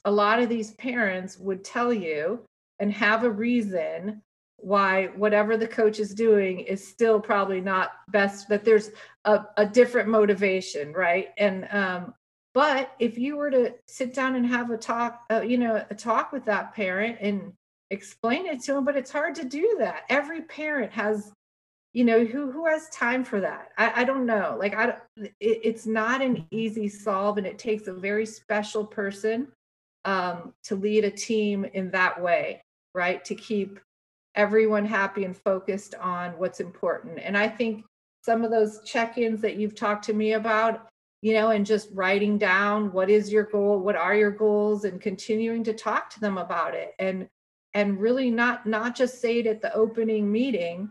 a 0.04 0.12
lot 0.12 0.41
of 0.41 0.50
these 0.50 0.72
parents 0.74 1.38
would 1.38 1.63
tell 1.63 1.94
you 1.94 2.44
and 2.80 2.91
have 2.91 3.24
a 3.24 3.32
reason 3.32 4.22
why 4.58 5.08
whatever 5.24 5.58
the 5.58 5.67
coach 5.67 6.00
is 6.00 6.13
doing 6.13 6.60
is 6.60 6.86
still 6.86 7.20
probably 7.20 7.62
not 7.62 7.91
best, 8.10 8.50
that 8.50 8.65
there's 8.65 8.91
a, 9.25 9.45
a 9.57 9.65
different 9.65 10.10
motivation, 10.10 10.93
right? 10.93 11.29
And 11.38 11.67
um, 11.71 12.13
but 12.53 12.91
if 12.99 13.17
you 13.17 13.38
were 13.38 13.51
to 13.51 13.73
sit 13.88 14.13
down 14.13 14.36
and 14.36 14.45
have 14.45 14.71
a 14.71 14.77
talk, 14.77 15.21
uh, 15.31 15.41
you 15.41 15.57
know, 15.57 15.84
a 15.89 15.95
talk 15.95 16.31
with 16.31 16.45
that 16.45 16.73
parent 16.73 17.17
and 17.21 17.53
explain 17.91 18.45
it 18.45 18.62
to 18.63 18.73
them, 18.73 18.86
but 18.86 18.97
it's 18.97 19.12
hard 19.12 19.36
to 19.36 19.45
do 19.45 19.77
that. 19.79 20.03
Every 20.10 20.41
parent 20.41 20.91
has, 20.91 21.31
you 21.93 22.03
know, 22.03 22.25
who 22.25 22.51
who 22.51 22.65
has 22.67 22.89
time 22.89 23.23
for 23.23 23.39
that? 23.41 23.69
I, 23.77 24.01
I 24.01 24.03
don't 24.03 24.25
know. 24.25 24.57
Like 24.60 24.75
I, 24.75 24.95
it, 25.17 25.34
it's 25.39 25.86
not 25.86 26.21
an 26.21 26.45
easy 26.51 26.89
solve, 26.89 27.38
and 27.38 27.47
it 27.47 27.60
takes 27.60 27.88
a 27.88 27.93
very 27.93 28.25
special 28.25 28.86
person 28.86 29.47
um, 30.03 30.53
to 30.63 30.75
lead 30.75 31.05
a 31.05 31.12
team 31.12 31.65
in 31.73 31.91
that 31.91 32.21
way, 32.21 32.62
right? 32.93 33.23
To 33.25 33.36
keep 33.36 33.79
everyone 34.36 34.86
happy 34.86 35.25
and 35.25 35.36
focused 35.38 35.95
on 35.95 36.31
what's 36.31 36.60
important. 36.60 37.19
And 37.21 37.38
I 37.38 37.47
think 37.47 37.86
some 38.23 38.43
of 38.43 38.51
those 38.51 38.81
check-ins 38.86 39.41
that 39.41 39.55
you've 39.55 39.75
talked 39.75 40.05
to 40.05 40.13
me 40.13 40.34
about 40.34 40.88
you 41.21 41.34
know, 41.34 41.51
and 41.51 41.65
just 41.65 41.89
writing 41.93 42.38
down 42.38 42.91
what 42.91 43.10
is 43.10 43.31
your 43.31 43.43
goal, 43.43 43.79
what 43.79 43.95
are 43.95 44.15
your 44.15 44.31
goals, 44.31 44.86
and 44.86 44.99
continuing 44.99 45.63
to 45.63 45.73
talk 45.73 46.10
to 46.10 46.19
them 46.19 46.38
about 46.38 46.73
it, 46.73 46.93
and 46.99 47.27
and 47.73 47.99
really 47.99 48.31
not 48.31 48.65
not 48.65 48.95
just 48.95 49.21
say 49.21 49.39
it 49.39 49.47
at 49.47 49.62
the 49.62 49.73
opening 49.73 50.31
meeting, 50.31 50.89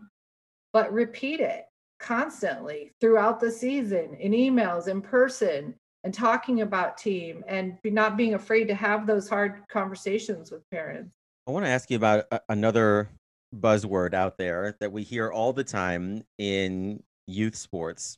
but 0.71 0.91
repeat 0.91 1.41
it 1.41 1.65
constantly 1.99 2.91
throughout 2.99 3.39
the 3.39 3.51
season 3.51 4.15
in 4.15 4.31
emails, 4.31 4.87
in 4.87 5.01
person, 5.01 5.75
and 6.05 6.13
talking 6.13 6.61
about 6.61 6.97
team, 6.97 7.43
and 7.47 7.77
not 7.83 8.15
being 8.15 8.33
afraid 8.33 8.69
to 8.69 8.73
have 8.73 9.05
those 9.05 9.27
hard 9.27 9.63
conversations 9.69 10.49
with 10.49 10.67
parents. 10.71 11.11
I 11.45 11.51
want 11.51 11.65
to 11.65 11.69
ask 11.69 11.91
you 11.91 11.97
about 11.97 12.25
another 12.47 13.09
buzzword 13.53 14.13
out 14.13 14.37
there 14.37 14.77
that 14.79 14.93
we 14.93 15.03
hear 15.03 15.29
all 15.29 15.51
the 15.51 15.65
time 15.65 16.23
in 16.37 17.03
youth 17.27 17.55
sports 17.55 18.17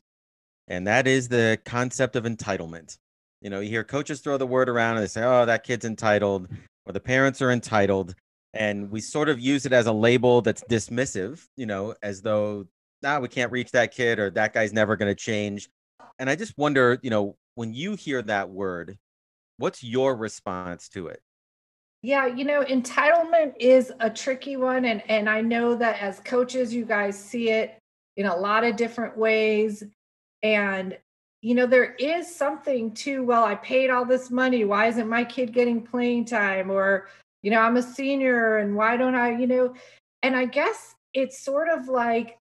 and 0.67 0.87
that 0.87 1.07
is 1.07 1.27
the 1.27 1.59
concept 1.65 2.15
of 2.15 2.23
entitlement. 2.23 2.97
You 3.41 3.49
know, 3.49 3.59
you 3.59 3.69
hear 3.69 3.83
coaches 3.83 4.21
throw 4.21 4.37
the 4.37 4.47
word 4.47 4.69
around 4.69 4.95
and 4.95 5.03
they 5.03 5.09
say, 5.09 5.23
oh, 5.23 5.45
that 5.45 5.63
kid's 5.63 5.85
entitled, 5.85 6.47
or 6.85 6.93
the 6.93 6.99
parents 6.99 7.41
are 7.41 7.51
entitled. 7.51 8.15
And 8.53 8.89
we 8.89 9.01
sort 9.01 9.29
of 9.29 9.39
use 9.39 9.65
it 9.65 9.73
as 9.73 9.87
a 9.87 9.91
label 9.91 10.41
that's 10.41 10.63
dismissive, 10.69 11.45
you 11.57 11.65
know, 11.65 11.95
as 12.03 12.21
though, 12.21 12.67
nah, 13.01 13.19
we 13.19 13.27
can't 13.27 13.51
reach 13.51 13.71
that 13.71 13.91
kid 13.91 14.19
or 14.19 14.29
that 14.31 14.53
guy's 14.53 14.71
never 14.71 14.95
going 14.95 15.09
to 15.11 15.15
change. 15.15 15.69
And 16.19 16.29
I 16.29 16.35
just 16.35 16.57
wonder, 16.57 16.99
you 17.01 17.09
know, 17.09 17.35
when 17.55 17.73
you 17.73 17.95
hear 17.95 18.21
that 18.21 18.49
word, 18.49 18.97
what's 19.57 19.83
your 19.83 20.15
response 20.15 20.87
to 20.89 21.07
it? 21.07 21.21
Yeah, 22.03 22.27
you 22.27 22.45
know, 22.45 22.63
entitlement 22.63 23.53
is 23.59 23.91
a 23.99 24.09
tricky 24.09 24.55
one. 24.55 24.85
And, 24.85 25.01
and 25.09 25.29
I 25.29 25.41
know 25.41 25.73
that 25.75 26.01
as 26.01 26.19
coaches, 26.19 26.73
you 26.73 26.85
guys 26.85 27.17
see 27.17 27.49
it 27.49 27.79
in 28.17 28.25
a 28.25 28.35
lot 28.35 28.63
of 28.63 28.75
different 28.75 29.17
ways. 29.17 29.83
And, 30.41 30.97
you 31.41 31.55
know, 31.55 31.65
there 31.65 31.93
is 31.95 32.33
something 32.33 32.93
to, 32.95 33.23
well, 33.23 33.43
I 33.43 33.55
paid 33.55 33.89
all 33.89 34.05
this 34.05 34.29
money. 34.29 34.65
Why 34.65 34.87
isn't 34.87 35.09
my 35.09 35.23
kid 35.23 35.53
getting 35.53 35.81
playing 35.81 36.25
time? 36.25 36.69
Or, 36.69 37.07
you 37.41 37.51
know, 37.51 37.59
I'm 37.59 37.77
a 37.77 37.81
senior 37.81 38.57
and 38.57 38.75
why 38.75 38.97
don't 38.97 39.15
I, 39.15 39.37
you 39.37 39.47
know, 39.47 39.73
and 40.21 40.35
I 40.35 40.45
guess 40.45 40.95
it's 41.13 41.43
sort 41.43 41.69
of 41.69 41.87
like, 41.87 42.37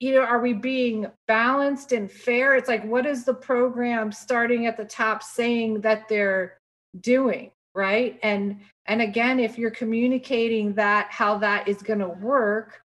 you 0.00 0.14
know, 0.14 0.22
are 0.22 0.40
we 0.40 0.52
being 0.52 1.06
balanced 1.28 1.92
and 1.92 2.10
fair? 2.10 2.56
It's 2.56 2.68
like, 2.68 2.84
what 2.84 3.06
is 3.06 3.24
the 3.24 3.34
program 3.34 4.12
starting 4.12 4.66
at 4.66 4.76
the 4.76 4.84
top 4.84 5.22
saying 5.22 5.80
that 5.82 6.08
they're 6.08 6.58
doing? 7.00 7.52
Right. 7.74 8.18
And, 8.22 8.60
and 8.86 9.00
again, 9.00 9.40
if 9.40 9.56
you're 9.56 9.70
communicating 9.70 10.74
that, 10.74 11.08
how 11.10 11.38
that 11.38 11.68
is 11.68 11.80
going 11.82 12.00
to 12.00 12.08
work, 12.08 12.81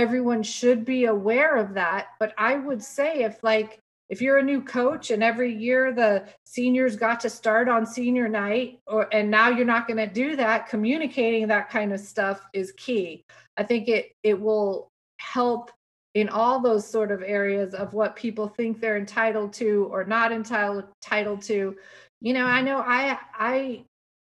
everyone 0.00 0.42
should 0.42 0.84
be 0.84 1.04
aware 1.04 1.56
of 1.56 1.74
that. 1.74 2.08
But 2.18 2.32
I 2.38 2.56
would 2.56 2.82
say 2.82 3.22
if 3.24 3.42
like 3.42 3.80
if 4.08 4.20
you're 4.20 4.38
a 4.38 4.42
new 4.42 4.60
coach 4.60 5.10
and 5.10 5.22
every 5.22 5.54
year 5.54 5.92
the 5.92 6.24
seniors 6.44 6.96
got 6.96 7.20
to 7.20 7.30
start 7.30 7.68
on 7.68 7.86
senior 7.86 8.28
night 8.28 8.80
or 8.86 9.08
and 9.14 9.30
now 9.30 9.48
you're 9.48 9.64
not 9.64 9.86
going 9.86 9.96
to 9.96 10.06
do 10.06 10.36
that 10.36 10.68
communicating 10.68 11.46
that 11.46 11.70
kind 11.70 11.92
of 11.92 12.00
stuff 12.00 12.44
is 12.52 12.72
key 12.76 13.24
i 13.56 13.62
think 13.62 13.88
it 13.88 14.10
it 14.24 14.38
will 14.38 14.88
help 15.20 15.70
in 16.14 16.28
all 16.28 16.60
those 16.60 16.84
sort 16.84 17.12
of 17.12 17.22
areas 17.22 17.72
of 17.72 17.92
what 17.92 18.16
people 18.16 18.48
think 18.48 18.80
they're 18.80 18.96
entitled 18.96 19.52
to 19.52 19.88
or 19.92 20.04
not 20.04 20.32
entitled 20.32 20.84
entitled 21.04 21.40
to 21.40 21.76
you 22.20 22.32
know 22.32 22.46
i 22.46 22.56
mm-hmm. 22.56 22.66
know 22.66 22.80
i 22.80 23.16
i 23.38 23.84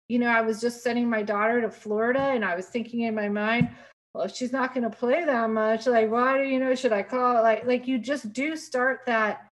you 0.09 0.19
know 0.19 0.27
i 0.27 0.41
was 0.41 0.61
just 0.61 0.83
sending 0.83 1.09
my 1.09 1.23
daughter 1.23 1.59
to 1.59 1.71
florida 1.71 2.19
and 2.19 2.45
i 2.45 2.55
was 2.55 2.67
thinking 2.67 3.01
in 3.01 3.15
my 3.15 3.27
mind 3.27 3.69
well 4.13 4.23
if 4.25 4.35
she's 4.35 4.51
not 4.51 4.73
going 4.73 4.89
to 4.89 4.95
play 4.95 5.25
that 5.25 5.49
much 5.49 5.87
like 5.87 6.09
why 6.09 6.37
do 6.37 6.43
you 6.43 6.59
know 6.59 6.75
should 6.75 6.93
i 6.93 7.01
call 7.03 7.41
like 7.41 7.65
like 7.65 7.87
you 7.87 7.97
just 7.97 8.33
do 8.33 8.55
start 8.55 9.01
that 9.05 9.47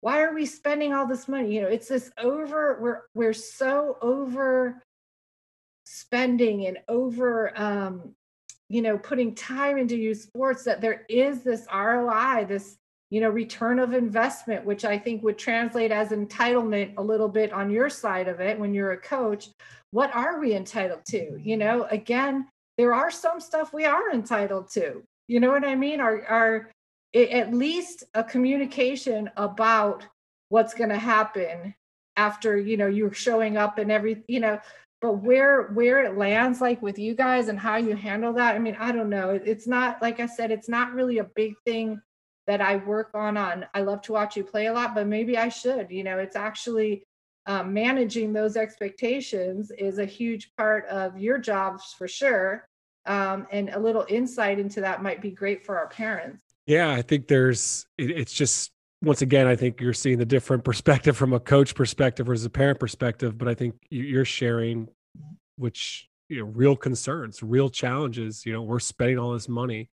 why 0.00 0.22
are 0.22 0.34
we 0.34 0.46
spending 0.46 0.94
all 0.94 1.06
this 1.06 1.28
money? 1.28 1.54
You 1.54 1.62
know 1.62 1.68
it's 1.68 1.88
this 1.88 2.10
over 2.18 2.78
we're 2.80 3.02
we're 3.14 3.32
so 3.32 3.98
over 4.00 4.82
spending 5.84 6.66
and 6.66 6.78
over 6.88 7.52
um 7.60 8.14
you 8.68 8.82
know 8.82 8.96
putting 8.96 9.34
time 9.34 9.76
into 9.76 9.96
youth 9.96 10.22
sports 10.22 10.64
that 10.64 10.80
there 10.80 11.04
is 11.08 11.42
this 11.42 11.66
roi 11.72 12.44
this 12.46 12.76
you 13.10 13.20
know 13.20 13.28
return 13.28 13.80
of 13.80 13.92
investment 13.92 14.64
which 14.64 14.84
i 14.84 14.96
think 14.96 15.22
would 15.24 15.36
translate 15.36 15.90
as 15.90 16.10
entitlement 16.10 16.94
a 16.96 17.02
little 17.02 17.28
bit 17.28 17.52
on 17.52 17.70
your 17.70 17.90
side 17.90 18.28
of 18.28 18.40
it 18.40 18.58
when 18.58 18.74
you're 18.74 18.92
a 18.92 19.00
coach. 19.00 19.48
What 19.92 20.14
are 20.14 20.38
we 20.38 20.54
entitled 20.54 21.04
to? 21.06 21.38
You 21.42 21.56
know 21.56 21.84
again 21.90 22.46
there 22.80 22.94
are 22.94 23.10
some 23.10 23.40
stuff 23.40 23.72
we 23.72 23.84
are 23.84 24.10
entitled 24.10 24.70
to 24.70 25.02
you 25.30 25.38
know 25.38 25.52
what 25.52 25.64
i 25.64 25.76
mean? 25.76 26.00
Our 26.00 26.26
our 26.26 26.70
at 27.14 27.54
least 27.54 28.02
a 28.14 28.24
communication 28.24 29.30
about 29.36 30.04
what's 30.48 30.74
going 30.74 30.90
to 30.90 30.98
happen 30.98 31.72
after 32.16 32.58
you 32.58 32.76
know 32.76 32.88
you're 32.88 33.12
showing 33.12 33.56
up 33.56 33.78
and 33.78 33.92
every 33.92 34.24
you 34.26 34.40
know 34.40 34.58
but 35.00 35.12
where 35.12 35.68
where 35.68 36.04
it 36.04 36.18
lands 36.18 36.60
like 36.60 36.82
with 36.82 36.98
you 36.98 37.14
guys 37.14 37.46
and 37.46 37.60
how 37.60 37.76
you 37.76 37.94
handle 37.94 38.32
that 38.32 38.56
i 38.56 38.58
mean 38.58 38.76
i 38.80 38.90
don't 38.90 39.08
know. 39.08 39.30
It's 39.30 39.68
not 39.68 40.02
like 40.02 40.18
i 40.18 40.26
said 40.26 40.50
it's 40.50 40.68
not 40.68 40.94
really 40.94 41.18
a 41.18 41.30
big 41.36 41.54
thing 41.64 42.00
that 42.48 42.60
i 42.60 42.74
work 42.76 43.10
on 43.14 43.36
on 43.36 43.66
i 43.72 43.82
love 43.82 44.02
to 44.02 44.12
watch 44.12 44.36
you 44.36 44.42
play 44.42 44.66
a 44.66 44.72
lot 44.72 44.96
but 44.96 45.06
maybe 45.06 45.38
i 45.38 45.48
should 45.48 45.92
you 45.92 46.02
know? 46.02 46.18
It's 46.18 46.34
actually 46.34 47.04
um, 47.46 47.72
managing 47.72 48.32
those 48.32 48.56
expectations 48.56 49.70
is 49.78 49.98
a 49.98 50.04
huge 50.04 50.50
part 50.56 50.86
of 50.86 51.18
your 51.18 51.38
jobs 51.38 51.94
for 51.96 52.08
sure 52.08 52.68
um, 53.06 53.46
and 53.50 53.70
a 53.70 53.78
little 53.78 54.04
insight 54.08 54.58
into 54.58 54.80
that 54.80 55.02
might 55.02 55.20
be 55.20 55.30
great 55.30 55.64
for 55.64 55.78
our 55.78 55.88
parents 55.88 56.50
yeah, 56.70 56.92
I 56.92 57.02
think 57.02 57.26
there's 57.26 57.84
it, 57.98 58.12
it's 58.12 58.32
just 58.32 58.70
once 59.02 59.22
again, 59.22 59.48
I 59.48 59.56
think 59.56 59.80
you're 59.80 59.92
seeing 59.92 60.18
the 60.18 60.24
different 60.24 60.62
perspective 60.70 61.16
from 61.16 61.32
a 61.32 61.40
coach 61.40 61.74
perspective 61.74 62.26
versus 62.26 62.44
a 62.44 62.50
parent 62.50 62.78
perspective, 62.78 63.36
but 63.36 63.48
I 63.48 63.54
think 63.54 63.74
you're 63.90 64.24
sharing 64.24 64.88
which 65.56 66.08
you 66.28 66.38
know 66.38 66.44
real 66.44 66.76
concerns, 66.76 67.42
real 67.42 67.70
challenges. 67.70 68.46
You 68.46 68.52
know, 68.52 68.62
we're 68.62 68.78
spending 68.78 69.18
all 69.18 69.32
this 69.32 69.48
money, 69.48 69.90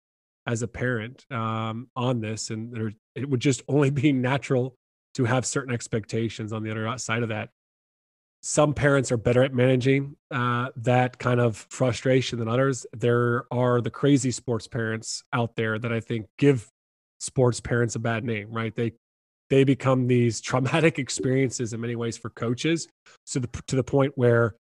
as 0.46 0.62
a 0.62 0.68
parent 0.68 1.24
um, 1.30 1.88
on 1.94 2.20
this, 2.20 2.50
and 2.50 2.72
there, 2.72 2.92
it 3.14 3.30
would 3.30 3.40
just 3.40 3.62
only 3.68 3.90
be 3.90 4.12
natural 4.30 4.74
to 5.14 5.24
have 5.24 5.46
certain 5.46 5.72
expectations 5.72 6.52
on 6.52 6.64
the 6.64 6.72
other 6.72 6.98
side 6.98 7.22
of 7.22 7.28
that. 7.28 7.50
Some 8.46 8.74
parents 8.74 9.11
are 9.11 9.16
better 9.16 9.42
at 9.42 9.54
managing 9.54 10.16
uh, 10.30 10.68
that 10.76 11.18
kind 11.18 11.40
of 11.40 11.57
frustration 11.70 12.38
than 12.38 12.46
others. 12.46 12.85
There 12.92 13.46
are 13.50 13.80
the 13.80 13.88
crazy 13.88 14.30
sports 14.30 14.68
parents 14.68 15.24
out 15.33 15.57
there 15.57 15.78
that 15.78 15.90
I 15.90 16.00
think 16.00 16.26
give 16.37 16.68
sports 17.20 17.61
parents 17.61 17.94
a 17.94 18.00
bad 18.00 18.22
name, 18.22 18.52
right? 18.52 18.76
They 18.76 18.92
they 19.48 19.64
become 19.64 20.09
these 20.09 20.42
traumatic 20.42 20.98
experiences 20.98 21.72
in 21.72 21.80
many 21.80 21.96
ways 21.96 22.18
for 22.18 22.28
coaches, 22.28 22.87
so 23.24 23.40
the, 23.40 23.48
to 23.66 23.76
the 23.76 23.83
point 23.83 24.12
where 24.16 24.57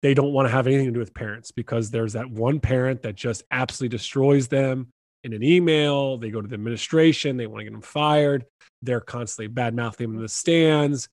they 0.00 0.14
don't 0.14 0.32
want 0.32 0.48
to 0.48 0.52
have 0.52 0.66
anything 0.66 0.86
to 0.86 0.92
do 0.92 0.98
with 0.98 1.12
parents 1.12 1.50
because 1.52 1.90
there's 1.90 2.14
that 2.14 2.30
one 2.30 2.58
parent 2.58 3.02
that 3.02 3.16
just 3.16 3.42
absolutely 3.50 3.94
destroys 3.94 4.48
them 4.48 4.88
in 5.24 5.34
an 5.34 5.42
email. 5.42 6.16
They 6.16 6.30
go 6.30 6.40
to 6.40 6.48
the 6.48 6.54
administration, 6.54 7.36
they 7.36 7.46
want 7.46 7.60
to 7.60 7.64
get 7.64 7.72
them 7.72 7.82
fired. 7.82 8.46
They're 8.80 9.02
constantly 9.02 9.48
bad 9.48 9.74
mouthing 9.74 10.06
them 10.06 10.16
in 10.16 10.22
the 10.22 10.28
stands. 10.30 11.10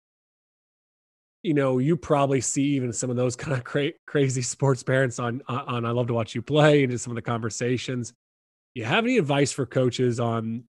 You 1.43 1.53
know, 1.53 1.77
you 1.77 1.95
probably 1.95 2.41
see 2.41 2.63
even 2.75 2.91
some 2.93 3.09
of 3.09 3.15
those 3.15 3.35
kind 3.37 3.55
of 3.55 3.63
cra- 3.63 3.93
crazy 4.07 4.41
sports 4.41 4.83
parents 4.83 5.19
on 5.19 5.41
on 5.47 5.85
I 5.85 5.91
love 5.91 6.07
to 6.07 6.13
watch 6.13 6.35
you 6.35 6.41
play 6.41 6.83
and 6.83 6.91
just 6.91 7.03
some 7.03 7.11
of 7.11 7.15
the 7.15 7.21
conversations. 7.21 8.13
You 8.73 8.85
have 8.85 9.03
any 9.03 9.17
advice 9.17 9.51
for 9.51 9.67
coaches 9.67 10.19
on 10.19 10.63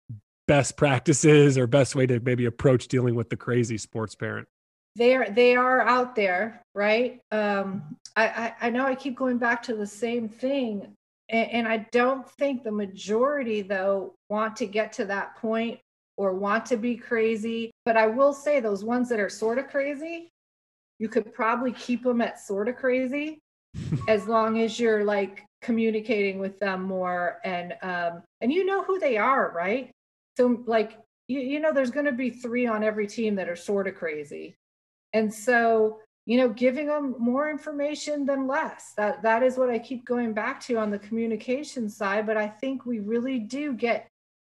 best 0.48 0.76
practices 0.76 1.58
or 1.58 1.68
best 1.68 1.96
way 1.96 2.06
to 2.06 2.20
maybe 2.20 2.46
approach 2.46 2.88
dealing 2.88 3.16
with 3.16 3.30
the 3.30 3.38
crazy 3.38 3.78
sports 3.78 4.16
parent? 4.16 4.48
They're 4.96 5.30
they 5.30 5.56
are 5.56 5.82
out 5.82 6.16
there, 6.16 6.62
right? 6.76 7.22
Um, 7.32 7.96
I, 8.16 8.28
I 8.28 8.56
I 8.64 8.70
know 8.70 8.86
I 8.86 8.96
keep 8.96 9.16
going 9.16 9.38
back 9.38 9.64
to 9.64 9.76
the 9.76 9.88
same 9.88 10.28
thing, 10.28 10.94
and, 11.30 11.52
and 11.52 11.68
I 11.68 11.88
don't 11.92 12.30
think 12.32 12.64
the 12.64 12.72
majority 12.72 13.62
though 13.62 14.14
want 14.30 14.58
to 14.58 14.66
get 14.66 14.92
to 14.94 15.06
that 15.06 15.38
point 15.38 15.80
or 16.18 16.34
want 16.34 16.66
to 16.68 16.78
be 16.78 16.98
crazy. 16.98 17.72
But 17.86 17.96
I 17.96 18.08
will 18.08 18.34
say 18.34 18.60
those 18.60 18.84
ones 18.84 19.08
that 19.10 19.20
are 19.20 19.30
sort 19.30 19.58
of 19.58 19.70
crazy, 19.70 20.30
you 21.02 21.10
could 21.10 21.34
probably 21.34 21.72
keep 21.72 22.04
them 22.04 22.22
at 22.22 22.40
sort 22.40 22.70
of 22.70 22.76
crazy 22.76 23.40
as 24.08 24.28
long 24.28 24.62
as 24.62 24.80
you're 24.80 25.04
like 25.04 25.44
communicating 25.64 26.38
with 26.38 26.60
them 26.60 26.84
more 26.84 27.40
and 27.44 27.74
um 27.82 28.22
and 28.42 28.54
you 28.54 28.64
know 28.66 28.84
who 28.84 29.00
they 29.00 29.18
are 29.18 29.52
right? 29.56 29.90
So 30.38 30.64
like 30.68 31.00
you, 31.28 31.40
you 31.40 31.60
know 31.60 31.74
there's 31.74 31.90
going 31.90 32.06
to 32.06 32.12
be 32.12 32.30
three 32.30 32.68
on 32.68 32.84
every 32.84 33.08
team 33.08 33.36
that 33.36 33.50
are 33.50 33.56
sort 33.56 33.88
of 33.88 33.96
crazy. 33.96 34.56
And 35.14 35.34
so 35.34 36.00
you 36.28 36.38
know 36.38 36.50
giving 36.50 36.86
them 36.86 37.16
more 37.18 37.50
information 37.50 38.24
than 38.28 38.48
less. 38.48 38.94
That 38.96 39.24
that 39.24 39.42
is 39.42 39.58
what 39.58 39.72
i 39.72 39.80
keep 39.80 40.06
going 40.06 40.34
back 40.34 40.62
to 40.66 40.78
on 40.78 40.92
the 40.92 41.00
communication 41.00 41.90
side 41.90 42.28
but 42.28 42.38
i 42.38 42.48
think 42.48 42.86
we 42.86 43.00
really 43.00 43.40
do 43.40 43.74
get 43.74 44.08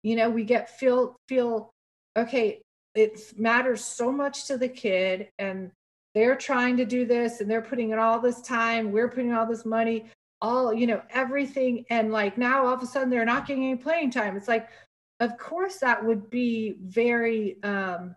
you 0.04 0.16
know 0.16 0.30
we 0.30 0.44
get 0.44 0.70
feel 0.70 1.16
feel 1.28 1.72
okay 2.16 2.62
it 2.94 3.20
matters 3.36 3.84
so 3.84 4.12
much 4.12 4.46
to 4.46 4.58
the 4.58 4.70
kid 4.70 5.28
and 5.40 5.72
they're 6.16 6.36
trying 6.36 6.76
to 6.78 6.86
do 6.86 7.06
this 7.06 7.42
and 7.42 7.52
they're 7.52 7.62
putting 7.62 7.92
in 7.92 8.00
all 8.00 8.20
this 8.20 8.42
time 8.42 8.92
we're 8.92 9.10
putting 9.10 9.34
all 9.34 9.46
this 9.46 9.66
money 9.66 10.06
all 10.42 10.74
you 10.74 10.88
know 10.88 11.02
everything. 11.10 11.86
And 11.90 12.12
like 12.12 12.38
now 12.38 12.66
all 12.66 12.74
of 12.74 12.84
a 12.84 12.86
sudden 12.86 13.10
they're 13.10 13.26
not 13.26 13.48
getting 13.48 13.66
any 13.66 13.76
playing 13.76 14.12
time. 14.12 14.38
It's 14.38 14.48
like 14.48 14.70
of 15.20 15.38
course 15.38 15.78
that 15.78 16.04
would 16.04 16.30
be 16.30 16.78
very 16.84 17.58
um 17.64 18.16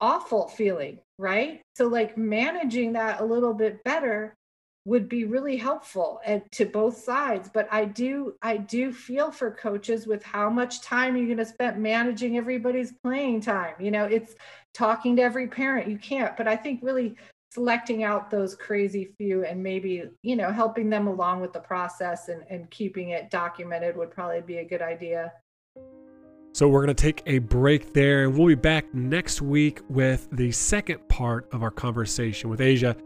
awful 0.00 0.48
feeling 0.48 1.00
right? 1.18 1.62
So 1.74 1.88
like 1.88 2.18
managing 2.18 2.92
that 2.92 3.20
a 3.20 3.24
little 3.24 3.54
bit 3.54 3.82
better 3.84 4.36
would 4.86 5.08
be 5.08 5.24
really 5.24 5.56
helpful 5.56 6.20
and 6.24 6.42
to 6.52 6.64
both 6.64 6.96
sides 6.96 7.50
but 7.52 7.68
i 7.72 7.84
do 7.84 8.34
i 8.40 8.56
do 8.56 8.92
feel 8.92 9.32
for 9.32 9.50
coaches 9.50 10.06
with 10.06 10.22
how 10.22 10.48
much 10.48 10.80
time 10.80 11.16
you're 11.16 11.26
going 11.26 11.36
to 11.36 11.44
spend 11.44 11.82
managing 11.82 12.38
everybody's 12.38 12.92
playing 13.02 13.40
time 13.40 13.74
you 13.80 13.90
know 13.90 14.04
it's 14.04 14.36
talking 14.72 15.16
to 15.16 15.22
every 15.22 15.48
parent 15.48 15.88
you 15.88 15.98
can't 15.98 16.36
but 16.36 16.46
i 16.46 16.54
think 16.54 16.80
really 16.82 17.16
selecting 17.52 18.04
out 18.04 18.30
those 18.30 18.54
crazy 18.54 19.10
few 19.18 19.44
and 19.44 19.60
maybe 19.60 20.04
you 20.22 20.36
know 20.36 20.52
helping 20.52 20.88
them 20.88 21.08
along 21.08 21.40
with 21.40 21.52
the 21.52 21.60
process 21.60 22.28
and, 22.28 22.44
and 22.48 22.70
keeping 22.70 23.10
it 23.10 23.28
documented 23.28 23.96
would 23.96 24.10
probably 24.10 24.40
be 24.40 24.58
a 24.58 24.64
good 24.64 24.82
idea 24.82 25.32
so 26.56 26.68
we're 26.68 26.86
going 26.86 26.96
to 26.96 27.02
take 27.02 27.22
a 27.26 27.38
break 27.38 27.92
there 27.92 28.24
and 28.24 28.34
we'll 28.34 28.46
be 28.46 28.54
back 28.54 28.94
next 28.94 29.42
week 29.42 29.80
with 29.90 30.26
the 30.32 30.50
second 30.52 31.06
part 31.06 31.46
of 31.52 31.62
our 31.62 31.70
conversation 31.70 32.48
with 32.48 32.62
Asia. 32.62 32.96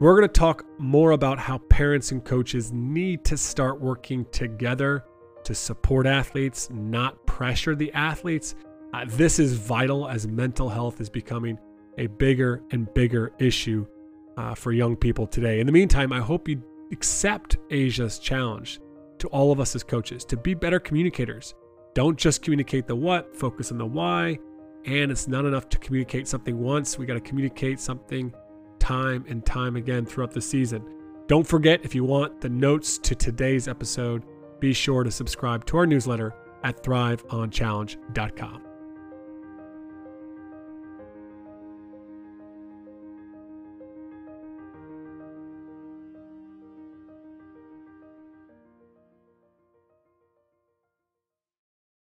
We're 0.00 0.18
going 0.18 0.28
to 0.28 0.40
talk 0.40 0.64
more 0.78 1.12
about 1.12 1.38
how 1.38 1.58
parents 1.58 2.10
and 2.10 2.24
coaches 2.24 2.72
need 2.72 3.24
to 3.26 3.36
start 3.36 3.80
working 3.80 4.26
together 4.32 5.04
to 5.44 5.54
support 5.54 6.06
athletes, 6.06 6.68
not 6.70 7.24
pressure 7.26 7.76
the 7.76 7.92
athletes. 7.92 8.56
Uh, 8.92 9.04
this 9.06 9.38
is 9.38 9.54
vital 9.54 10.08
as 10.08 10.26
mental 10.26 10.68
health 10.68 11.00
is 11.00 11.08
becoming 11.08 11.58
a 11.98 12.08
bigger 12.08 12.62
and 12.72 12.92
bigger 12.92 13.32
issue 13.38 13.86
uh, 14.36 14.54
for 14.54 14.72
young 14.72 14.96
people 14.96 15.28
today. 15.28 15.60
In 15.60 15.66
the 15.66 15.72
meantime, 15.72 16.12
I 16.12 16.20
hope 16.20 16.48
you 16.48 16.60
accept 16.90 17.58
Asia's 17.70 18.18
challenge 18.18 18.80
to 19.18 19.28
all 19.28 19.52
of 19.52 19.60
us 19.60 19.76
as 19.76 19.84
coaches 19.84 20.24
to 20.24 20.36
be 20.36 20.54
better 20.54 20.80
communicators 20.80 21.54
don't 21.94 22.18
just 22.18 22.42
communicate 22.42 22.88
the 22.88 22.96
what, 22.96 23.36
focus 23.36 23.70
on 23.70 23.78
the 23.78 23.86
why. 23.86 24.38
And 24.86 25.10
it's 25.12 25.28
not 25.28 25.44
enough 25.44 25.68
to 25.70 25.78
communicate 25.78 26.26
something 26.26 26.58
once. 26.58 26.98
We 26.98 27.06
got 27.06 27.14
to 27.14 27.20
communicate 27.20 27.78
something 27.78 28.34
time 28.84 29.24
and 29.28 29.44
time 29.46 29.76
again 29.76 30.04
throughout 30.04 30.30
the 30.30 30.42
season. 30.42 30.84
Don't 31.26 31.46
forget, 31.46 31.80
if 31.84 31.94
you 31.94 32.04
want 32.04 32.42
the 32.42 32.50
notes 32.50 32.98
to 32.98 33.14
today's 33.14 33.66
episode, 33.66 34.24
be 34.60 34.74
sure 34.74 35.02
to 35.04 35.10
subscribe 35.10 35.64
to 35.66 35.78
our 35.78 35.86
newsletter 35.86 36.34
at 36.64 36.82
thriveonchallenge.com. 36.82 38.73